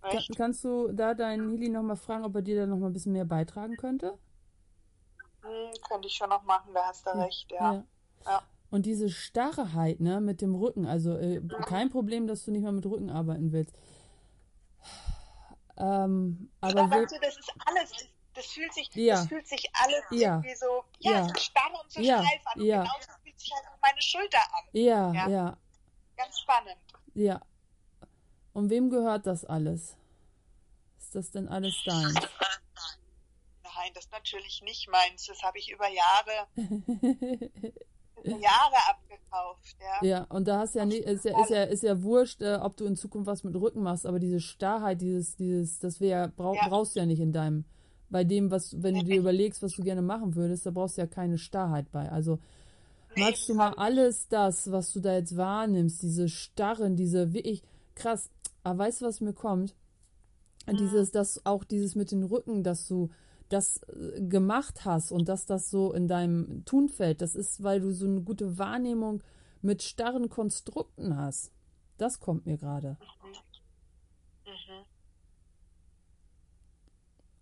[0.01, 3.13] Kann, kannst du da deinen Healy nochmal fragen, ob er dir da nochmal ein bisschen
[3.13, 4.17] mehr beitragen könnte?
[5.41, 7.73] Hm, könnte ich schon noch machen, da hast du ja, recht, ja.
[7.73, 7.83] ja.
[8.25, 8.41] ja.
[8.69, 12.71] Und diese Starrheit, ne, mit dem Rücken, also äh, kein Problem, dass du nicht mal
[12.71, 13.75] mit Rücken arbeiten willst.
[15.77, 17.91] Ähm, aber ja, weißt du, das ist alles,
[18.35, 19.15] das fühlt sich, ja.
[19.15, 20.35] das fühlt sich alles ja.
[20.35, 21.27] irgendwie so, ja, ja.
[21.27, 22.23] so starr und so ja.
[22.23, 22.59] steif an.
[22.59, 22.81] Und ja.
[22.83, 24.63] genauso fühlt sich halt auch meine Schulter an.
[24.73, 25.57] Ja, ja, ja.
[26.17, 26.77] Ganz spannend.
[27.13, 27.41] Ja.
[28.53, 29.97] Und wem gehört das alles?
[30.97, 32.13] Ist das denn alles dein?
[33.63, 35.25] Nein, das ist natürlich nicht meins.
[35.25, 39.75] Das habe ich über Jahre, über Jahre abgekauft.
[39.79, 40.07] Ja.
[40.07, 42.77] ja, und da hast ja nicht, ist ja, ist ja, ist ja wurscht, äh, ob
[42.77, 46.67] du in Zukunft was mit Rücken machst, aber diese Starrheit, dieses, dieses, das brauch, ja.
[46.67, 47.65] brauchst du ja nicht in deinem,
[48.09, 51.01] bei dem, was, wenn du dir überlegst, was du gerne machen würdest, da brauchst du
[51.01, 52.11] ja keine Starrheit bei.
[52.11, 52.39] Also,
[53.15, 57.63] magst du mal alles das, was du da jetzt wahrnimmst, diese Starren, diese wirklich
[57.95, 58.29] krass,
[58.63, 59.75] aber weißt du, was mir kommt?
[60.67, 60.77] Mhm.
[60.77, 63.09] Dieses, das, auch dieses mit den Rücken, dass du,
[63.49, 67.79] das äh, gemacht hast und dass das so in deinem Tun fällt, das ist, weil
[67.81, 69.21] du so eine gute Wahrnehmung
[69.61, 71.51] mit starren Konstrukten hast.
[71.97, 72.97] Das kommt mir gerade.
[73.23, 74.51] Mhm.
[74.51, 74.85] Mhm.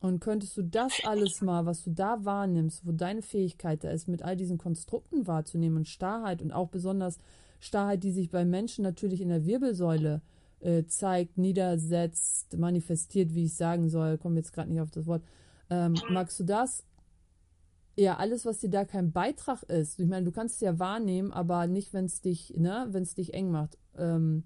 [0.03, 4.09] Und könntest du das alles mal, was du da wahrnimmst, wo deine Fähigkeit da ist,
[4.09, 7.19] mit all diesen Konstrukten wahrzunehmen und Starrheit und auch besonders
[7.61, 10.21] Starrheit, die sich bei Menschen natürlich in der Wirbelsäule
[10.59, 15.23] äh, zeigt, niedersetzt, manifestiert, wie ich sagen soll, komme jetzt gerade nicht auf das Wort,
[15.69, 16.83] ähm, magst du das?
[17.95, 20.01] Ja, alles, was dir da kein Beitrag ist.
[20.01, 23.15] Ich meine, du kannst es ja wahrnehmen, aber nicht, wenn es dich, ne, wenn es
[23.15, 23.77] dich eng macht.
[23.97, 24.43] Ähm,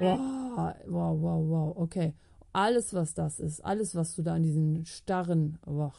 [0.00, 2.12] wow, wow, wow, wow, okay.
[2.56, 5.92] Alles, was das ist, alles, was du da an diesen starren, wow.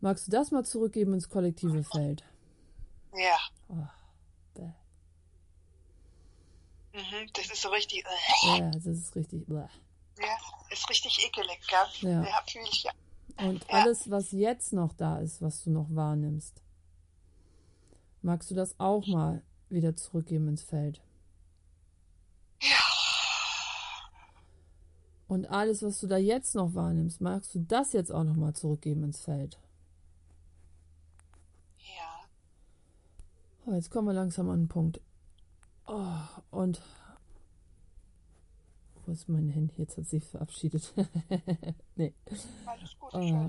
[0.00, 2.24] magst du das mal zurückgeben ins kollektive Feld?
[3.16, 3.38] Ja.
[3.68, 4.62] Oh,
[6.94, 8.04] mhm, das ist so richtig.
[8.04, 8.58] Äh.
[8.58, 9.46] Ja, das ist richtig.
[9.46, 9.68] Bäh.
[10.18, 10.36] Ja,
[10.70, 12.10] ist richtig ekelig, gell?
[12.10, 12.24] Ja.
[12.24, 12.90] ja fühle ich ja.
[13.36, 13.68] Und ja.
[13.68, 16.60] alles, was jetzt noch da ist, was du noch wahrnimmst,
[18.20, 21.03] magst du das auch mal wieder zurückgeben ins Feld?
[25.26, 28.54] Und alles, was du da jetzt noch wahrnimmst, magst du das jetzt auch noch mal
[28.54, 29.58] zurückgeben ins Feld?
[31.78, 32.26] Ja.
[33.66, 35.00] Oh, jetzt kommen wir langsam an den Punkt.
[35.86, 36.18] Oh,
[36.50, 36.80] und
[39.06, 39.74] wo ist mein Handy?
[39.76, 40.92] Jetzt hat sich verabschiedet.
[41.96, 42.14] nee.
[42.66, 43.46] Alles gut, uh,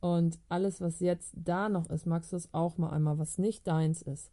[0.00, 3.66] und alles, was jetzt da noch ist, magst du es auch mal einmal, was nicht
[3.66, 4.30] deins ist,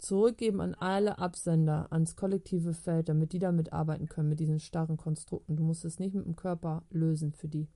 [0.00, 4.96] zurückgeben an alle Absender, ans kollektive Feld, damit die damit arbeiten können, mit diesen starren
[4.96, 5.56] Konstrukten.
[5.56, 7.68] Du musst es nicht mit dem Körper lösen für die.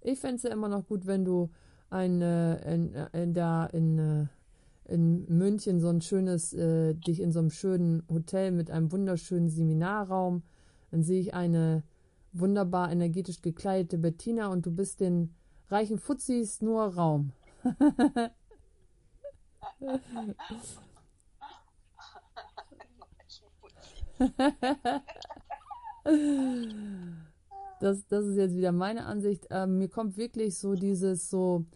[0.00, 1.50] Ich fände es ja immer noch gut, wenn du
[1.90, 4.26] ein, äh, in, in, da in, äh,
[4.88, 9.50] in München so ein schönes, äh, dich in so einem schönen Hotel mit einem wunderschönen
[9.50, 10.42] Seminarraum.
[10.90, 11.82] Dann sehe ich eine
[12.32, 15.34] wunderbar energetisch gekleidete Bettina und du bist den
[15.68, 17.32] reichen Fuzis nur Raum.
[27.80, 29.46] das, das ist jetzt wieder meine Ansicht.
[29.50, 31.66] Ähm, mir kommt wirklich so dieses so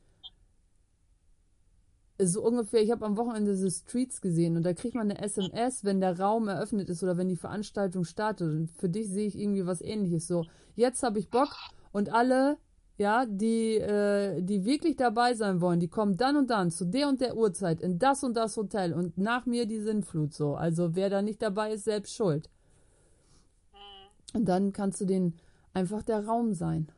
[2.26, 5.84] so ungefähr, ich habe am Wochenende diese Streets gesehen und da kriegt man eine SMS,
[5.84, 8.48] wenn der Raum eröffnet ist oder wenn die Veranstaltung startet.
[8.48, 10.26] Und für dich sehe ich irgendwie was ähnliches.
[10.26, 11.54] So, jetzt habe ich Bock
[11.92, 12.58] und alle,
[12.98, 17.08] ja, die, äh, die wirklich dabei sein wollen, die kommen dann und dann zu der
[17.08, 20.54] und der Uhrzeit in das und das Hotel und nach mir die Sinnflut so.
[20.54, 22.48] Also wer da nicht dabei ist, selbst schuld.
[23.72, 24.38] Mhm.
[24.38, 25.34] Und dann kannst du den
[25.74, 26.88] einfach der Raum sein.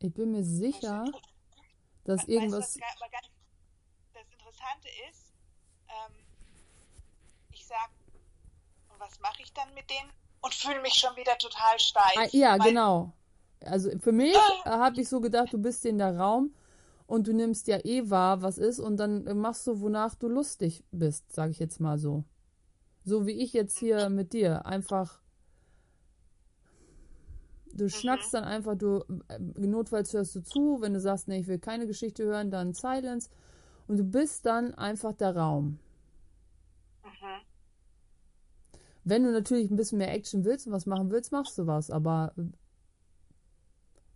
[0.00, 1.04] Ich bin mir sicher,
[2.04, 2.74] dass weißt, irgendwas.
[2.74, 2.98] Du, das,
[4.14, 5.32] das Interessante ist,
[5.88, 6.14] ähm,
[7.50, 7.90] ich sag,
[8.98, 10.10] was mache ich dann mit denen?
[10.40, 12.16] Und fühle mich schon wieder total steif.
[12.16, 13.12] Ah, ja, genau.
[13.60, 16.54] Also für mich äh, habe ich so gedacht, du bist in der Raum
[17.06, 20.84] und du nimmst ja eh wahr, was ist, und dann machst du, wonach du lustig
[20.92, 22.22] bist, sage ich jetzt mal so.
[23.04, 24.64] So wie ich jetzt hier mit dir.
[24.66, 25.20] Einfach
[27.78, 27.90] Du mhm.
[27.90, 31.58] schnackst dann einfach, du äh, notfalls hörst du zu, wenn du sagst, nee, ich will
[31.58, 33.30] keine Geschichte hören, dann Silence.
[33.86, 35.78] Und du bist dann einfach der Raum.
[37.04, 37.40] Mhm.
[39.04, 41.90] Wenn du natürlich ein bisschen mehr Action willst und was machen willst, machst du was.
[41.90, 42.34] Aber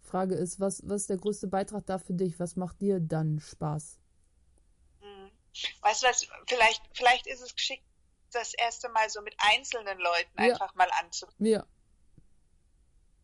[0.02, 2.38] Frage ist, was, was ist der größte Beitrag da für dich?
[2.40, 4.00] Was macht dir dann Spaß?
[5.00, 5.30] Mhm.
[5.82, 7.84] Weißt du was, vielleicht, vielleicht ist es geschickt,
[8.32, 10.52] das erste Mal so mit einzelnen Leuten ja.
[10.52, 11.46] einfach mal anzufangen.
[11.46, 11.64] Ja.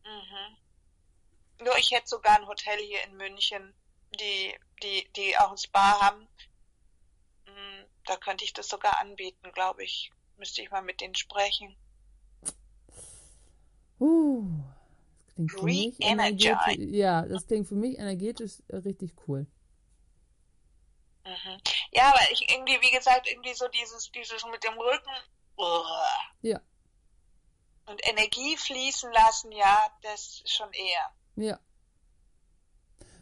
[0.09, 1.65] Mhm.
[1.65, 3.73] Nur ich hätte sogar ein Hotel hier in München,
[4.19, 6.27] die, die, die auch ein Spa haben.
[7.45, 10.11] Mhm, da könnte ich das sogar anbieten, glaube ich.
[10.37, 11.75] Müsste ich mal mit denen sprechen.
[13.99, 14.47] Uh,
[15.35, 16.77] das klingt für mich energetisch.
[16.77, 19.45] Ja, das klingt für mich energetisch richtig cool.
[21.25, 21.57] Mhm.
[21.91, 25.11] Ja, aber ich irgendwie, wie gesagt, irgendwie so dieses, dieses mit dem Rücken.
[25.57, 25.83] Uh.
[26.41, 26.61] Ja
[27.89, 31.45] und Energie fließen lassen, ja, das schon eher.
[31.47, 31.59] Ja.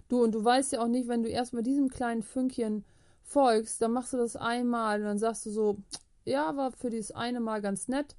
[0.09, 2.85] Du, und du weißt ja auch nicht, wenn du erstmal diesem kleinen Fünkchen
[3.23, 5.77] folgst, dann machst du das einmal und dann sagst du so,
[6.25, 8.15] ja, war für dieses eine Mal ganz nett.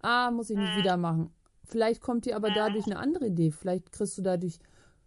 [0.00, 0.78] Ah, muss ich nicht mhm.
[0.78, 1.34] wieder machen.
[1.64, 2.54] Vielleicht kommt dir aber mhm.
[2.54, 3.50] dadurch eine andere Idee.
[3.50, 4.58] Vielleicht kriegst du dadurch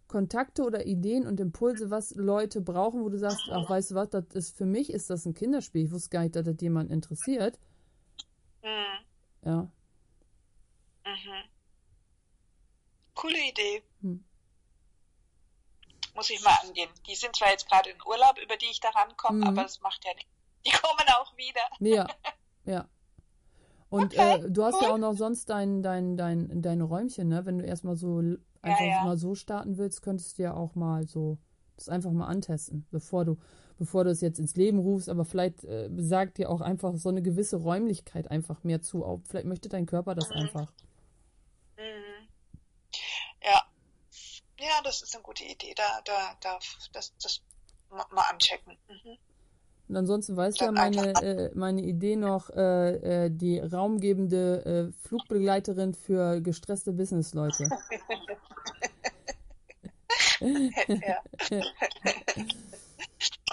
[0.08, 4.10] Kontakte oder Ideen und Impulse, was Leute brauchen, wo du sagst, ach, weißt du was,
[4.10, 5.84] das ist für mich ist das ein Kinderspiel.
[5.84, 7.58] Ich wusste gar nicht, dass das jemand interessiert.
[8.62, 9.04] Mhm.
[9.44, 9.70] Ja.
[11.06, 11.44] Mhm.
[13.14, 13.82] Coole Idee.
[14.02, 14.24] Hm.
[16.14, 16.90] Muss ich mal angehen.
[17.06, 19.44] Die sind zwar jetzt gerade in Urlaub, über die ich da rankomme, mhm.
[19.44, 20.30] aber das macht ja nichts.
[20.66, 21.60] Die kommen auch wieder.
[21.78, 22.06] Ja,
[22.64, 22.88] ja.
[23.88, 24.82] Und okay, äh, du hast cool.
[24.82, 27.46] ja auch noch sonst dein, dein, dein, deine Räumchen, ne?
[27.46, 28.18] Wenn du erstmal so
[28.62, 29.04] einfach ja, ja.
[29.04, 31.38] mal so starten willst, könntest du ja auch mal so
[31.76, 33.36] das einfach mal antesten, bevor du,
[33.78, 37.10] bevor du es jetzt ins Leben rufst, aber vielleicht äh, sagt dir auch einfach so
[37.10, 39.04] eine gewisse Räumlichkeit einfach mehr zu.
[39.04, 40.36] Auch, vielleicht möchte dein Körper das mhm.
[40.36, 40.72] einfach.
[43.46, 43.62] Ja.
[44.66, 45.74] Ja, das ist eine gute Idee.
[45.76, 46.58] Da, da, da,
[46.92, 47.40] das, das
[47.88, 48.76] mal anchecken.
[48.88, 49.16] Mhm.
[49.88, 55.06] Und ansonsten weißt du ja meine, äh, meine Idee noch, äh, äh, die raumgebende äh,
[55.06, 57.62] Flugbegleiterin für gestresste Businessleute.
[60.40, 61.22] ja.
[61.50, 61.64] ja.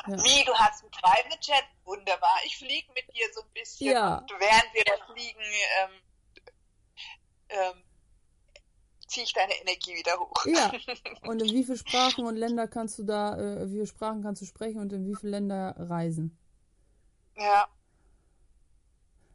[0.08, 1.63] Wie, du hast einen Private Chat?
[1.86, 2.39] Wunderbar.
[2.45, 3.91] Ich fliege mit dir so ein bisschen.
[3.91, 4.17] Ja.
[4.17, 5.43] Und während wir da fliegen,
[5.80, 5.91] ähm,
[7.49, 7.84] ähm,
[9.13, 10.45] ziehe ich deine Energie wieder hoch.
[10.45, 10.72] Ja.
[11.30, 14.41] Und in wie viele Sprachen und Länder kannst du da, äh, wie viele Sprachen kannst
[14.41, 16.38] du sprechen und in wie viele Länder reisen?
[17.38, 17.68] Ja.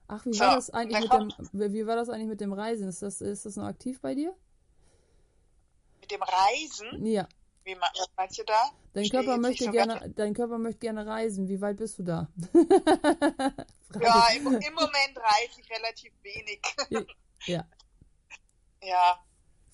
[0.09, 2.89] Ach, wie so, war das eigentlich mit dem, wie war das eigentlich mit dem Reisen?
[2.89, 4.35] Ist das, ist das noch aktiv bei dir?
[6.01, 7.07] Mit dem Reisen?
[7.07, 7.29] Ja.
[7.65, 7.77] Wie
[8.17, 8.71] meinst du da?
[8.95, 11.49] Dein Körper möchte so gerne, dein Körper möchte gerne reisen.
[11.49, 12.29] Wie weit bist du da?
[14.01, 16.61] ja, im, im Moment reise ich relativ wenig.
[17.47, 17.65] ja.
[18.81, 19.28] Ja.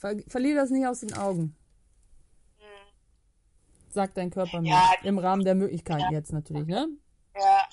[0.04, 1.56] Ver verlier das nicht aus den Augen.
[2.58, 2.66] Hm.
[3.88, 4.68] Sagt dein Körper mir.
[4.68, 6.18] Ja, Im Rahmen der Möglichkeiten ja.
[6.18, 6.88] jetzt natürlich, ne?
[7.34, 7.66] Ja, ja,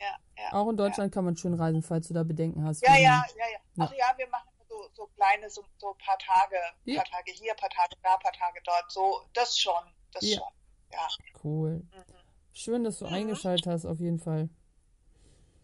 [0.00, 0.16] ja.
[0.38, 2.80] ja Auch in Deutschland kann man schön reisen, falls du da Bedenken hast.
[2.80, 3.84] Ja, ja, ja, ja.
[3.84, 6.56] Ach ja, wir machen so, so kleine, so, so ein paar Tage,
[6.86, 7.02] ja.
[7.02, 8.90] paar Tage hier, paar Tage da, paar Tage dort.
[8.90, 10.42] So, das schon, das schon.
[10.90, 11.08] Ja.
[11.42, 11.82] Cool.
[11.92, 12.14] Mhm.
[12.54, 13.12] Schön, dass du mhm.
[13.12, 14.48] eingeschaltet hast, auf jeden Fall.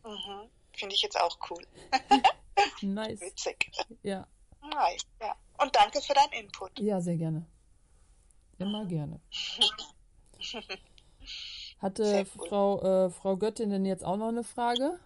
[0.04, 0.50] Mhm.
[0.74, 1.66] Finde ich jetzt auch cool.
[2.82, 3.22] Nice.
[3.22, 3.70] Witzig.
[4.02, 4.26] Ja.
[4.62, 5.34] Nice, ja.
[5.58, 6.78] Und danke für deinen Input.
[6.78, 7.46] Ja, sehr gerne.
[8.58, 9.20] Immer gerne.
[11.80, 12.48] Hatte cool.
[12.48, 14.98] Frau, äh, Frau Göttin denn jetzt auch noch eine Frage?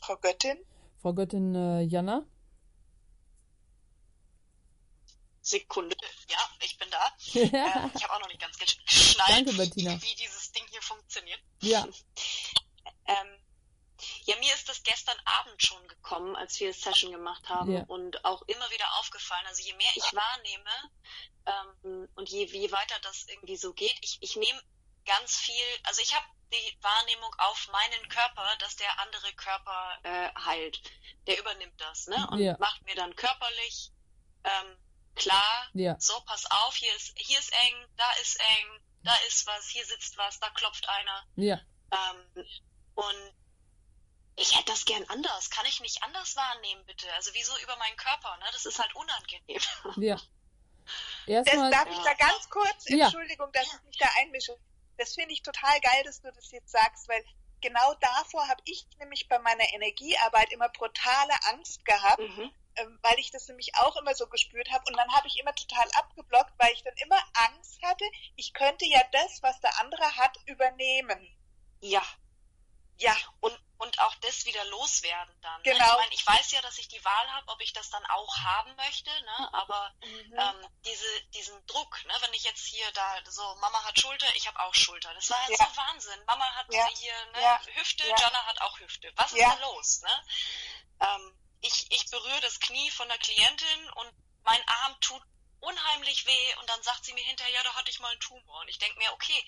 [0.00, 0.58] Frau Göttin?
[1.00, 2.24] Frau Göttin äh, Jana?
[5.40, 5.96] Sekunde.
[6.28, 7.06] Ja, ich bin da.
[7.34, 9.92] ähm, ich habe auch noch nicht ganz gesch- geschnallt, Danke, Bettina.
[10.02, 11.40] wie dieses Ding hier funktioniert.
[11.62, 11.86] Ja.
[13.08, 13.38] Ähm,
[14.26, 17.84] ja, mir ist das gestern Abend schon gekommen, als wir Session gemacht haben Ja.
[17.86, 19.46] und auch immer wieder aufgefallen.
[19.46, 20.70] Also je mehr ich wahrnehme
[21.46, 24.60] ähm, und je, je weiter das irgendwie so geht, ich, ich nehme
[25.04, 30.28] ganz viel, also ich habe die Wahrnehmung auf meinen Körper, dass der andere Körper äh,
[30.44, 30.80] heilt.
[31.26, 32.26] Der übernimmt das, ne?
[32.30, 32.56] Und Ja.
[32.58, 33.90] macht mir dann körperlich
[34.44, 34.76] ähm,
[35.14, 35.96] klar, Ja.
[35.98, 39.84] so pass auf, hier ist, hier ist eng, da ist eng, da ist was, hier
[39.86, 41.24] sitzt was, da klopft einer.
[41.36, 41.60] Ja.
[41.92, 42.46] Ähm,
[42.94, 43.34] und
[44.36, 45.50] ich hätte das gern anders.
[45.50, 47.12] Kann ich nicht anders wahrnehmen, bitte?
[47.14, 48.44] Also wieso über meinen Körper, ne?
[48.52, 49.60] Das ist halt unangenehm.
[49.96, 50.20] Ja.
[51.26, 53.06] Das, Erstmal, darf ich da ganz kurz, Ja.
[53.06, 54.56] Entschuldigung, dass ich mich da einmische.
[54.98, 57.24] Das finde ich total geil, dass du das jetzt sagst, weil
[57.60, 62.52] genau davor habe ich nämlich bei meiner Energiearbeit immer brutale Angst gehabt, Mhm.
[62.76, 64.84] ähm, weil ich das nämlich auch immer so gespürt habe.
[64.88, 68.04] Und dann habe ich immer total abgeblockt, weil ich dann immer Angst hatte,
[68.36, 71.36] ich könnte ja das, was der andere hat, übernehmen.
[71.80, 72.02] Ja.
[72.98, 75.60] Ja, Und, und auch das wieder loswerden dann.
[75.62, 75.72] Ne?
[75.72, 75.84] Genau.
[75.84, 78.36] Ich meine, ich weiß ja, dass ich die Wahl habe, ob ich das dann auch
[78.38, 79.50] haben möchte, ne?
[79.52, 80.38] Aber Mhm.
[80.38, 82.14] ähm, diese, diesen Druck, ne?
[82.20, 85.12] Wenn ich jetzt hier da so, Mama hat Schulter, ich habe auch Schulter.
[85.14, 85.66] Das war halt Ja.
[85.66, 86.24] so Wahnsinn.
[86.26, 86.86] Mama hat Ja.
[86.88, 87.60] hier ne, Ja.
[87.74, 88.16] Hüfte, Ja.
[88.18, 89.12] Jana hat auch Hüfte.
[89.16, 90.00] Was ist da los?
[90.00, 90.24] Ne?
[91.00, 95.22] Ähm, ich, ich berühre das Knie von der Klientin und mein Arm tut
[95.60, 98.60] unheimlich weh und dann sagt sie mir hinterher, ja, da hatte ich mal einen Tumor.
[98.60, 99.44] Und ich denke mir, okay,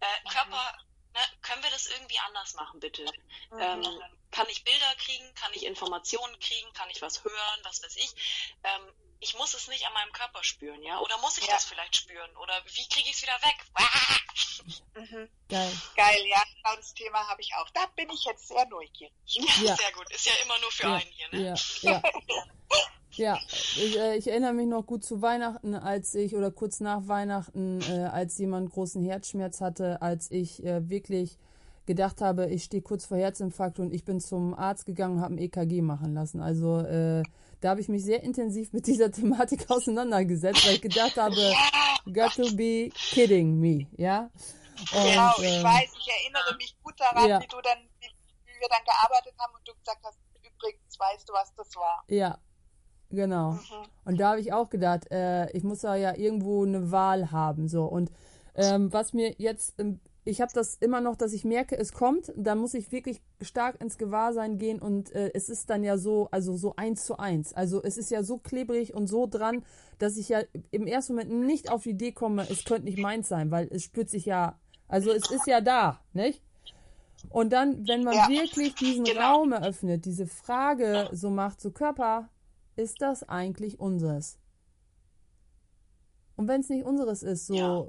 [0.00, 0.78] äh, Körper,
[1.14, 3.04] ne, können wir das irgendwie anders machen, bitte?
[3.50, 3.60] Mhm.
[3.60, 5.34] Ähm, kann ich Bilder kriegen?
[5.34, 6.72] Kann ich Informationen kriegen?
[6.72, 7.60] Kann ich was hören?
[7.64, 8.14] Was weiß ich?
[8.64, 10.98] Ähm, ich muss es nicht an meinem Körper spüren, ja?
[10.98, 11.52] Oder muss ich Ja.
[11.54, 12.36] das vielleicht spüren?
[12.38, 13.56] Oder wie kriege ich es wieder weg?
[14.94, 15.28] Mhm.
[15.48, 15.72] geil.
[15.96, 17.68] Geil, ja, genau das Thema habe ich auch.
[17.70, 19.12] Da bin ich jetzt sehr neugierig.
[19.24, 19.76] Ja, Ja.
[19.76, 20.08] sehr gut.
[20.10, 21.56] Ist ja immer nur für Ja, einen hier, ne?
[21.82, 22.02] ja, ja.
[23.16, 27.08] Ja, ich, äh, ich erinnere mich noch gut zu Weihnachten, als ich, oder kurz nach
[27.08, 31.38] Weihnachten, äh, als jemand großen Herzschmerz hatte, als ich äh, wirklich
[31.86, 35.34] gedacht habe, ich stehe kurz vor Herzinfarkt und ich bin zum Arzt gegangen und habe
[35.34, 36.40] ein EKG machen lassen.
[36.40, 37.22] Also äh,
[37.60, 41.36] da habe ich mich sehr intensiv mit dieser Thematik auseinandergesetzt, weil ich gedacht habe,
[42.06, 44.30] got to be kidding me, ja.
[44.92, 47.40] Und, Genau, ich ähm, weiß, ich erinnere mich gut daran, ja.
[47.40, 48.08] wie du dann, wie,
[48.46, 52.02] wie wir dann gearbeitet haben und du gesagt hast, übrigens weißt du, was das war.
[52.08, 52.38] Ja,
[53.12, 53.52] genau.
[53.52, 53.58] Mhm.
[54.04, 57.68] Und da habe ich auch gedacht, äh, ich muss da ja irgendwo eine Wahl haben.
[57.68, 57.84] So.
[57.84, 58.10] Und
[58.54, 59.74] ähm, was mir jetzt,
[60.24, 63.80] ich habe das immer noch, dass ich merke, es kommt, da muss ich wirklich stark
[63.80, 67.52] ins Gewahrsein gehen und äh, es ist dann ja so, also so eins zu eins.
[67.54, 69.64] Also es ist ja so klebrig und so dran,
[69.98, 70.40] dass ich ja
[70.70, 73.84] im ersten Moment nicht auf die Idee komme, es könnte nicht meins sein, weil es
[73.84, 74.58] spürt sich ja,
[74.88, 76.42] also es ist ja da, nicht?
[77.30, 78.28] Und dann, wenn man Ja.
[78.28, 79.20] wirklich diesen Genau.
[79.20, 82.28] Raum eröffnet, diese Frage so macht, so Körper,
[82.76, 84.38] ist das eigentlich unseres?
[86.36, 87.86] Und wenn es nicht unseres ist, so Ja.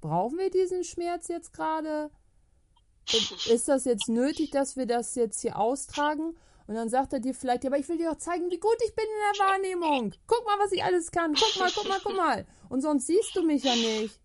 [0.00, 2.10] brauchen wir diesen Schmerz jetzt gerade?
[3.48, 6.36] Ist das jetzt nötig, dass wir das jetzt hier austragen?
[6.66, 8.76] Und dann sagt er dir vielleicht, ja, aber ich will dir doch zeigen, wie gut
[8.84, 10.12] ich bin in der Wahrnehmung.
[10.26, 11.34] Guck mal, was ich alles kann.
[11.34, 12.46] Guck mal, guck mal, guck mal.
[12.68, 14.20] Und sonst siehst du mich ja nicht.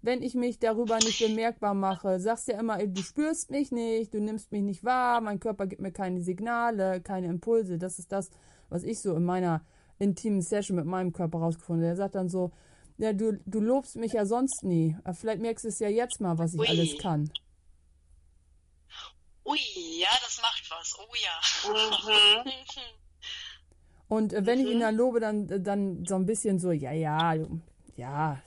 [0.00, 4.20] Wenn ich mich darüber nicht bemerkbar mache, sagst ja immer, du spürst mich nicht, du
[4.20, 7.78] nimmst mich nicht wahr, mein Körper gibt mir keine Signale, keine Impulse.
[7.78, 8.30] Das ist das,
[8.72, 9.64] was ich so in meiner
[9.98, 11.94] intimen Session mit meinem Körper rausgefunden habe.
[11.94, 12.52] Der sagt dann so,
[12.98, 14.96] ja, du, du lobst mich ja sonst nie.
[15.12, 16.68] Vielleicht merkst du es ja jetzt mal, was ich Ui.
[16.68, 17.30] alles kann.
[19.44, 19.58] Ui,
[19.98, 20.96] ja, das macht was.
[20.98, 22.42] Oh ja.
[22.44, 22.50] Mhm.
[24.08, 24.80] Und äh, wenn ich ihn Mhm.
[24.80, 27.34] dann lobe, dann, äh, dann so ein bisschen so, ja, ja,
[27.96, 28.42] ja,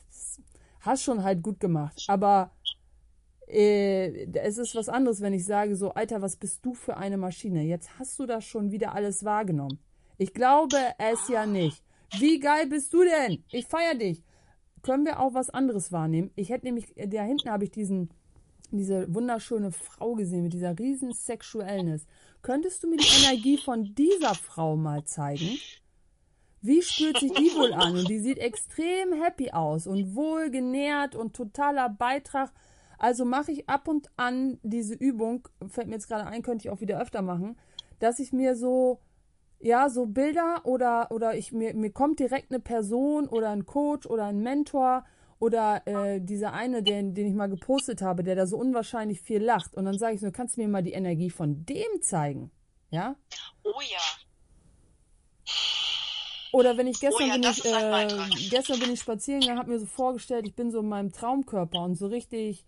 [0.81, 2.03] hast schon halt gut gemacht.
[2.07, 2.51] Aber
[3.47, 7.17] äh, es ist was anderes, wenn ich sage so, Alter, was bist du für eine
[7.17, 7.63] Maschine?
[7.63, 9.79] Jetzt hast du das schon wieder alles wahrgenommen.
[10.17, 11.83] Ich glaube es ja nicht.
[12.19, 13.43] Wie geil bist du denn?
[13.51, 14.23] Ich feier dich.
[14.81, 16.31] Können wir auch was anderes wahrnehmen?
[16.35, 18.09] Ich hätte nämlich, äh, da hinten habe ich diesen,
[18.71, 22.05] diese wunderschöne Frau gesehen mit dieser riesen Sexuellness.
[22.41, 25.57] Könntest du mir die Energie von dieser Frau mal zeigen?
[26.61, 27.97] Wie spürt sich die wohl an?
[27.97, 32.51] Und die sieht extrem happy aus und wohl genährt und totaler Beitrag.
[32.97, 36.71] Also mache ich ab und an diese Übung, fällt mir jetzt gerade ein, könnte ich
[36.71, 37.57] auch wieder öfter machen,
[37.99, 38.99] dass ich mir so,
[39.65, 44.05] ja, so Bilder oder, oder ich, mir, mir kommt direkt eine Person oder ein Coach
[44.05, 45.03] oder ein Mentor
[45.39, 49.43] oder äh, dieser eine, den, den ich mal gepostet habe, der da so unwahrscheinlich viel
[49.43, 49.73] lacht.
[49.75, 52.51] Und dann sage ich so, kannst du mir mal die Energie von dem zeigen?
[52.91, 53.15] Ja?
[53.63, 53.97] Oh ja.
[56.51, 59.71] Oder wenn ich gestern Oh ja, bin ich, äh, gestern bin ich spazieren gegangen, habe
[59.71, 62.65] mir so vorgestellt, ich bin so in meinem Traumkörper und so richtig,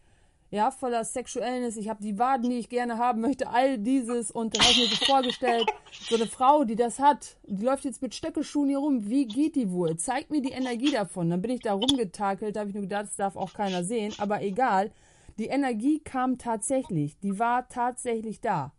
[0.49, 1.75] ja, voller Sexuellness.
[1.75, 4.77] Ich habe die Waden, die ich gerne haben möchte, all dieses und dann habe ich
[4.77, 5.65] mir so vorgestellt,
[6.09, 9.09] so eine Frau, die das hat, die läuft jetzt mit Stöckelschuhen hier rum.
[9.09, 9.97] Wie geht die wohl?
[9.97, 11.29] Zeig mir die Energie davon.
[11.29, 14.13] Dann bin ich da rumgetakelt, da habe ich nur gedacht, das darf auch keiner sehen,
[14.19, 14.91] aber egal.
[15.37, 18.73] Die Energie kam tatsächlich, die war tatsächlich da.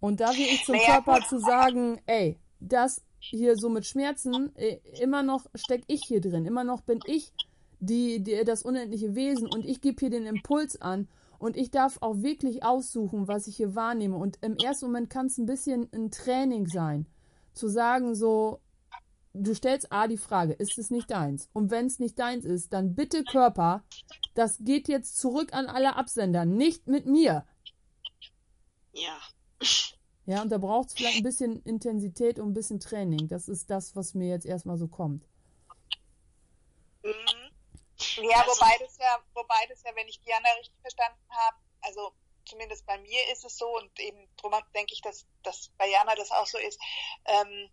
[0.00, 4.78] Und da will ich zum Körper zu sagen, ey, das hier so mit Schmerzen, äh,
[5.00, 7.32] immer noch steck ich hier drin, immer noch bin ich
[7.80, 11.08] die, die das unendliche Wesen und ich gebe hier den Impuls an
[11.38, 14.16] und ich darf auch wirklich aussuchen, was ich hier wahrnehme.
[14.16, 17.06] Und im ersten Moment kann es ein bisschen ein Training sein,
[17.52, 18.60] zu sagen so,
[19.34, 21.48] du stellst A die Frage, ist es nicht deins?
[21.52, 23.84] Und wenn es nicht deins ist, dann bitte Körper,
[24.34, 27.44] das geht jetzt zurück an alle Absender, nicht mit mir.
[28.92, 29.18] Ja.
[30.26, 33.28] Ja, und da braucht es vielleicht ein bisschen Intensität und ein bisschen Training.
[33.28, 35.26] Das ist das, was mir jetzt erstmal so kommt.
[37.02, 37.37] Mhm.
[38.16, 42.12] Ja, wobei das ja, wobei das ja, wenn ich Diana richtig verstanden habe, also
[42.44, 46.14] zumindest bei mir ist es so und eben drum denke ich, dass, dass bei Jana
[46.14, 46.80] das auch so ist,
[47.26, 47.70] ähm,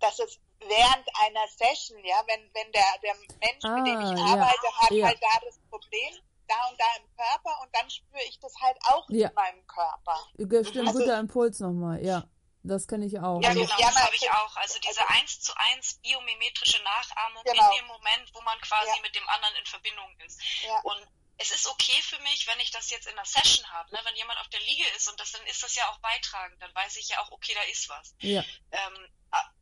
[0.00, 4.18] dass es während einer Session, ja, wenn, wenn der, der Mensch, mit dem Ah, ich
[4.18, 4.24] ja.
[4.26, 5.06] arbeite, hat Ja.
[5.06, 6.14] halt da das Problem,
[6.48, 9.28] da und da im Körper und dann spüre ich das halt auch Ja.
[9.28, 10.18] in meinem Körper.
[10.64, 12.04] Stimmt, Also- guter Impuls nochmal.
[12.04, 12.24] Ja,
[12.68, 13.40] das kenne ich auch.
[13.42, 14.56] Ja, genau, das habe ich auch.
[14.56, 17.70] Also diese 1 zu 1 biomimetrische Nachahmung Genau.
[17.72, 19.02] in dem Moment, wo man quasi Ja.
[19.02, 20.40] mit dem anderen in Verbindung ist.
[20.62, 20.78] Ja.
[20.82, 21.06] Und
[21.40, 24.00] es ist okay für mich, wenn ich das jetzt in einer Session habe, ne?
[24.04, 26.74] wenn jemand auf der Liege ist und das, dann ist das ja auch beitragend, dann
[26.74, 28.14] weiß ich ja auch, okay, da ist was.
[28.20, 29.08] Ja, Ähm,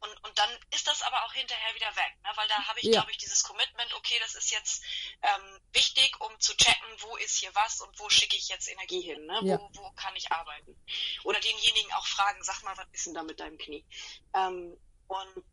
[0.00, 2.30] und, und dann ist das aber auch hinterher wieder weg, ne?
[2.36, 2.92] weil da habe ich, Ja.
[2.92, 4.82] glaube ich, dieses Commitment, okay, das ist jetzt
[5.23, 9.01] ähm, wichtig, um zu checken, wo ist hier was und wo schicke ich jetzt Energie
[9.03, 9.41] hin, ne?
[9.45, 9.59] Ja.
[9.59, 10.79] wo, wo kann ich arbeiten.
[11.25, 13.85] Oder denjenigen auch fragen, sag mal, was ist denn da mit deinem Knie?
[14.35, 15.45] Ähm, und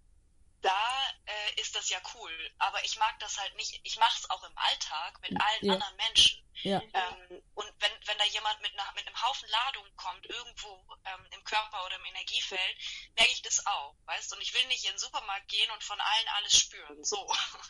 [0.62, 4.30] da äh, ist das ja cool, aber ich mag das halt nicht, ich mache es
[4.30, 5.74] auch im Alltag mit allen Ja.
[5.74, 6.42] anderen Menschen.
[6.62, 10.86] ja, Ähm, und wenn, wenn da jemand mit, einer, mit einem Haufen Ladung kommt, irgendwo
[11.04, 12.78] ähm, im Körper oder im Energiefeld,
[13.18, 14.34] merke ich das auch, weißt?
[14.34, 17.30] Und ich will nicht in den Supermarkt gehen und von allen alles spüren, so.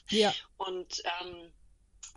[0.10, 1.52] ja, Und ähm,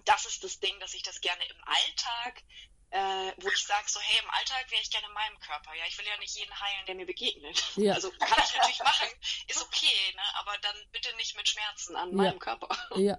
[0.05, 2.43] das ist das Ding, dass ich das gerne im Alltag,
[2.91, 5.75] äh, wo ich sage so, hey, im Alltag wäre ich gerne in meinem Körper.
[5.75, 7.63] Ja, ich will ja nicht jeden heilen, der mir begegnet.
[7.77, 7.95] Ja.
[7.97, 9.09] Also kann ich natürlich machen,
[9.49, 10.23] ist okay, ne?
[10.37, 12.17] aber dann bitte nicht mit Schmerzen an Ja.
[12.17, 12.69] meinem Körper.
[12.97, 13.19] ja.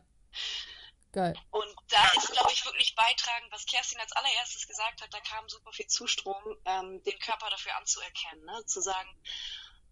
[1.13, 1.35] Geil.
[1.51, 5.47] Und da ist, glaube ich, wirklich beitragend, was Kerstin als allererstes gesagt hat, da kam
[5.49, 8.65] super viel Zustrom, ähm, den Körper dafür anzuerkennen, ne?
[8.65, 9.09] zu sagen,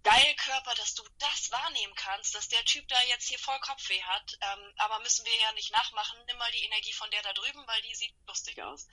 [0.05, 3.99] geil Körper, dass du das wahrnehmen kannst, dass der Typ da jetzt hier voll Kopfweh
[4.05, 7.33] hat, ähm, aber müssen wir ja nicht nachmachen, nimm mal die Energie von der da
[7.33, 8.87] drüben, weil die sieht lustig aus.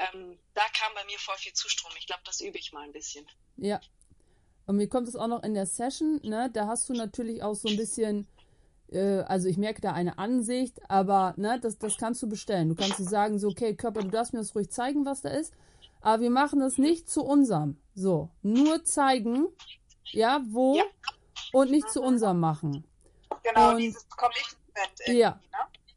[0.00, 1.92] Ähm, da kam bei mir voll viel Zustrom.
[1.98, 3.28] Ich glaube, das übe ich mal ein bisschen.
[3.56, 3.80] Ja.
[4.66, 6.50] Und mir kommt es auch noch in der Session, ne?
[6.52, 8.26] Da hast du natürlich auch so ein bisschen,
[8.90, 12.70] äh, also ich merke da eine Ansicht, aber ne, das, das kannst du bestellen.
[12.70, 15.28] Du kannst dir sagen, so, okay, Körper, du darfst mir das ruhig zeigen, was da
[15.28, 15.52] ist.
[16.00, 17.78] Aber wir machen das nicht zu unserem.
[17.94, 19.48] So, nur zeigen,
[20.12, 20.84] ja, wo Ja.
[21.52, 22.84] und nicht zu unserem machen.
[23.42, 24.58] Genau, Und- dieses Commitment
[25.06, 25.30] Ja.
[25.30, 25.38] ne?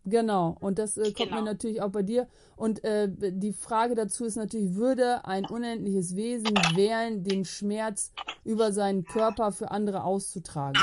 [0.06, 1.36] Genau, und das äh, kommt Genau.
[1.36, 2.28] mir natürlich auch bei dir.
[2.56, 8.12] Und äh, die Frage dazu ist natürlich, würde ein unendliches Wesen wählen, den Schmerz
[8.44, 10.82] über seinen Körper für andere auszutragen?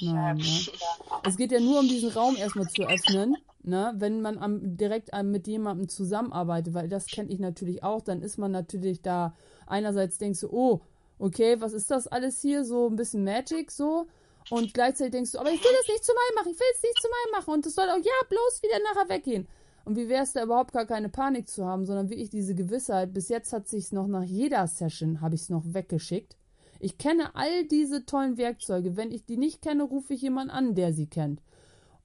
[0.00, 0.42] Nein, ne?
[0.42, 1.20] Ja.
[1.24, 3.94] Es geht ja nur um diesen Raum erstmal zu öffnen, ne?
[3.96, 8.38] wenn man am, direkt mit jemandem zusammenarbeitet, weil das kenne ich natürlich auch, dann ist
[8.38, 9.34] man natürlich da,
[9.66, 10.80] einerseits denkst du, oh,
[11.18, 14.06] okay, was ist das alles hier, so ein bisschen Magic so,
[14.50, 16.82] und gleichzeitig denkst du, aber ich will das nicht zu meinem machen, ich will es
[16.82, 19.46] nicht zu meinem machen, und das soll auch, ja, bloß wieder nachher weggehen.
[19.84, 23.14] Und wie wäre es da überhaupt gar keine Panik zu haben, sondern wirklich diese Gewissheit,
[23.14, 26.36] bis jetzt hat sich's noch nach jeder Session, habe ich es noch weggeschickt.
[26.78, 28.96] Ich kenne all diese tollen Werkzeuge.
[28.96, 31.40] Wenn ich die nicht kenne, rufe ich jemanden an, der sie kennt.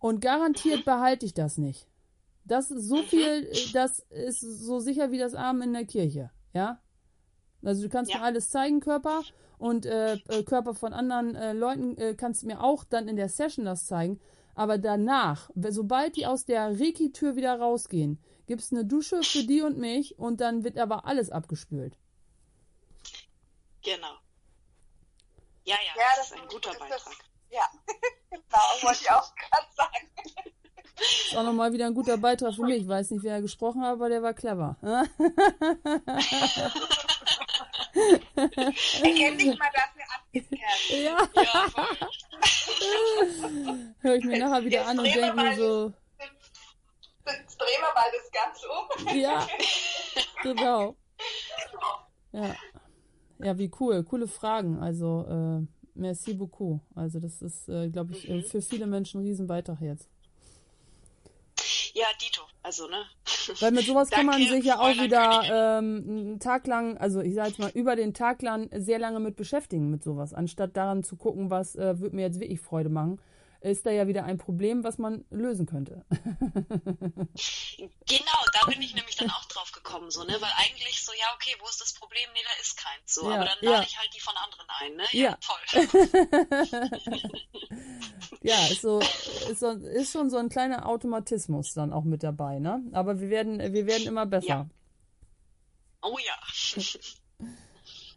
[0.03, 1.87] Und garantiert behalte ich das nicht.
[2.43, 6.29] Das ist so viel, äh, das ist so sicher wie das Armen in der Kirche.
[6.53, 6.81] Ja?
[7.63, 8.17] Also du kannst Ja.
[8.17, 9.21] mir alles zeigen, Körper.
[9.57, 13.15] Und äh, äh, Körper von anderen äh, Leuten äh, kannst du mir auch dann in
[13.15, 14.19] der Session das zeigen.
[14.55, 19.77] Aber danach, sobald die aus der Reiki-Tür wieder rausgehen, gibt's eine Dusche für die und
[19.77, 21.97] mich und dann wird aber alles abgespült.
[23.83, 24.15] Genau.
[25.63, 27.13] Ja, ja, Ja, das das ist ein guter ist das- Beitrag.
[27.51, 27.61] Ja,
[28.33, 30.09] genau, wollte ich auch gerade sagen.
[30.99, 32.81] Ist auch nochmal wieder ein guter Beitrag für mich.
[32.83, 34.77] Ich weiß nicht, wer gesprochen hat, aber der war clever.
[38.35, 40.59] Erkenn dich mal dafür ab, Kerstin.
[41.03, 41.15] ja.
[41.41, 41.67] Ja.
[43.99, 45.93] Höre ich mir nachher wieder Jetzt an und denke mir so,
[47.25, 49.17] Jetzt drehen wir mal das Ganze um.
[49.17, 49.47] ja,
[50.41, 50.95] genau.
[52.35, 52.55] Ja.
[53.37, 54.03] Ja, wie cool.
[54.03, 54.79] Coole Fragen.
[54.81, 56.79] Also, äh, merci beaucoup.
[56.95, 60.09] Also, das ist, äh, glaube ich, äh, für viele Menschen ein Riesenbeitrag jetzt.
[61.93, 62.41] Ja, Dito.
[62.63, 63.05] Also, ne?
[63.59, 67.35] Weil mit sowas kann man sich ja auch wieder ähm, einen Tag lang, also ich
[67.35, 70.33] sag jetzt mal, über den Tag lang sehr lange mit beschäftigen mit sowas.
[70.33, 73.19] Anstatt daran zu gucken, was äh, wird mir jetzt wirklich Freude machen,
[73.71, 76.05] ist da ja wieder ein Problem, was man lösen könnte.
[78.05, 80.33] Genau, da bin ich nämlich dann auch drauf gekommen, so, ne?
[80.39, 82.29] Weil eigentlich so, ja, okay, wo ist das Problem?
[82.33, 83.13] Nee, da ist keins.
[83.13, 83.71] So, Ja, aber dann ja.
[83.71, 85.03] lade ich halt die von anderen ein, ne?
[85.11, 85.37] Ja.
[85.41, 85.59] toll.
[88.41, 92.59] ja, ist so, ist so, ist schon so ein kleiner Automatismus dann auch mit dabei,
[92.59, 92.83] ne?
[92.93, 94.47] Aber wir werden, wir werden immer besser.
[94.47, 94.69] Ja.
[96.01, 96.37] Oh ja.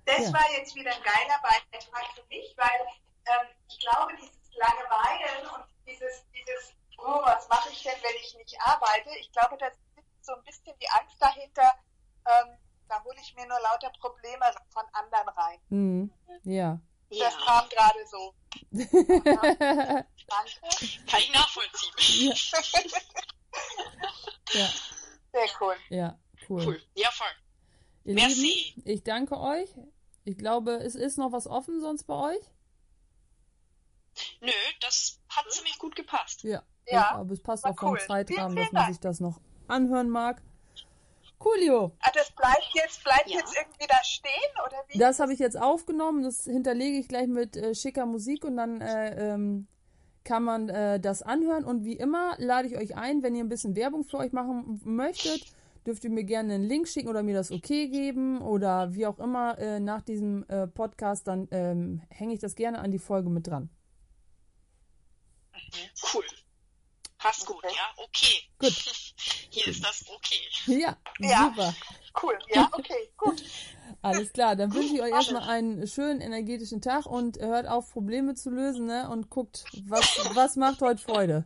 [0.05, 0.33] Das Ja.
[0.33, 2.81] war jetzt wieder ein geiler Beitrag für mich, weil
[3.27, 8.35] ähm, ich glaube, dieses Langeweilen und dieses, dieses, oh, was mache ich denn, wenn ich
[8.37, 9.11] nicht arbeite?
[9.21, 11.73] Ich glaube, da sitzt so ein bisschen die Angst dahinter,
[12.27, 15.61] ähm, da hole ich mir nur lauter Probleme von anderen rein.
[15.69, 16.13] Mhm.
[16.45, 16.81] Ja.
[17.09, 18.35] Ja, Das kam gerade so.
[18.73, 20.07] Danke.
[21.07, 22.33] kann ich nachvollziehen.
[24.53, 24.67] ja,
[25.33, 25.77] Sehr cool.
[25.89, 26.65] ja, cool.
[26.67, 26.83] Cool.
[26.95, 27.29] Ja, voll.
[28.05, 28.75] Ihr Merci.
[28.75, 29.69] Lieben, ich danke euch.
[30.25, 32.51] Ich glaube, es ist noch was offen sonst bei euch.
[34.41, 34.51] Nö,
[34.81, 36.43] das hat ziemlich gut gepasst.
[36.45, 36.63] Ja.
[36.89, 37.99] Ja, Aber es passt auch vom cool.
[38.01, 38.93] Zeitrahmen, dass man Dank.
[38.95, 40.41] sich das noch anhören mag.
[41.39, 41.93] Coolio.
[42.01, 43.39] Ah, das bleibt jetzt, bleibt Ja.
[43.39, 44.33] jetzt irgendwie da stehen,
[44.67, 44.99] oder wie?
[44.99, 46.23] Das habe ich jetzt aufgenommen.
[46.23, 49.67] Das hinterlege ich gleich mit äh, schicker Musik und dann äh, ähm,
[50.25, 51.65] kann man äh, das anhören.
[51.65, 54.81] Und wie immer lade ich euch ein, wenn ihr ein bisschen Werbung für euch machen
[54.85, 55.45] möchtet,
[55.87, 59.19] dürft ihr mir gerne einen Link schicken oder mir das okay geben oder wie auch
[59.19, 63.29] immer äh, nach diesem äh, Podcast, dann ähm, hänge ich das gerne an die Folge
[63.29, 63.69] mit dran.
[66.13, 66.25] Cool.
[67.19, 67.75] Passt gut, Okay.
[67.75, 68.05] ja?
[68.05, 68.43] Okay.
[68.59, 68.73] Gut.
[69.51, 70.41] Hier ist das okay.
[70.67, 71.45] Ja, Ja.
[71.55, 71.75] super.
[72.23, 72.39] Cool.
[72.55, 73.43] Ja, okay, gut.
[74.03, 78.35] Alles klar, dann wünsche ich euch erstmal einen schönen energetischen Tag und hört auf, Probleme
[78.35, 79.09] zu lösen ne?
[79.09, 80.05] und guckt, was,
[80.35, 81.45] was macht heute Freude.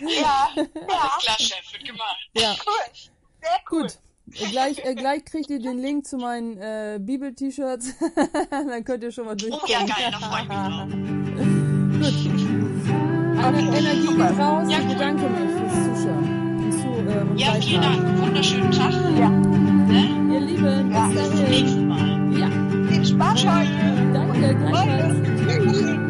[0.00, 0.64] Ja, ja,
[1.20, 2.16] Klar, Chef, wird gemalt.
[2.34, 2.94] Ja, cool.
[3.40, 3.82] Sehr cool.
[3.82, 3.98] gut.
[4.50, 7.94] Gleich, äh, gleich kriegt ihr den Link zu meinen äh, Bibel-T-Shirts.
[8.50, 9.68] dann könnt ihr schon mal Oh durchgucken.
[9.68, 12.52] ja, geil, da freue ich mich drauf.
[12.54, 12.61] Gut.
[13.44, 14.68] Eine Energie geht raus.
[14.70, 16.70] Ja, ich bedanke mich fürs Zuschauen.
[16.70, 16.78] Zu,
[17.10, 18.04] äh, und Ja, vielen Beitragen.
[18.06, 18.22] Dank.
[18.26, 18.92] Wunderschönen Tag.
[19.18, 19.28] Ja.
[19.28, 20.34] Ne?
[20.34, 22.38] Ihr Lieben, Ja, bis Bis zum nächsten Mal.
[22.38, 22.48] Ja,
[22.90, 24.12] Viel Spaß heute.
[24.12, 26.01] danke, gleichfalls.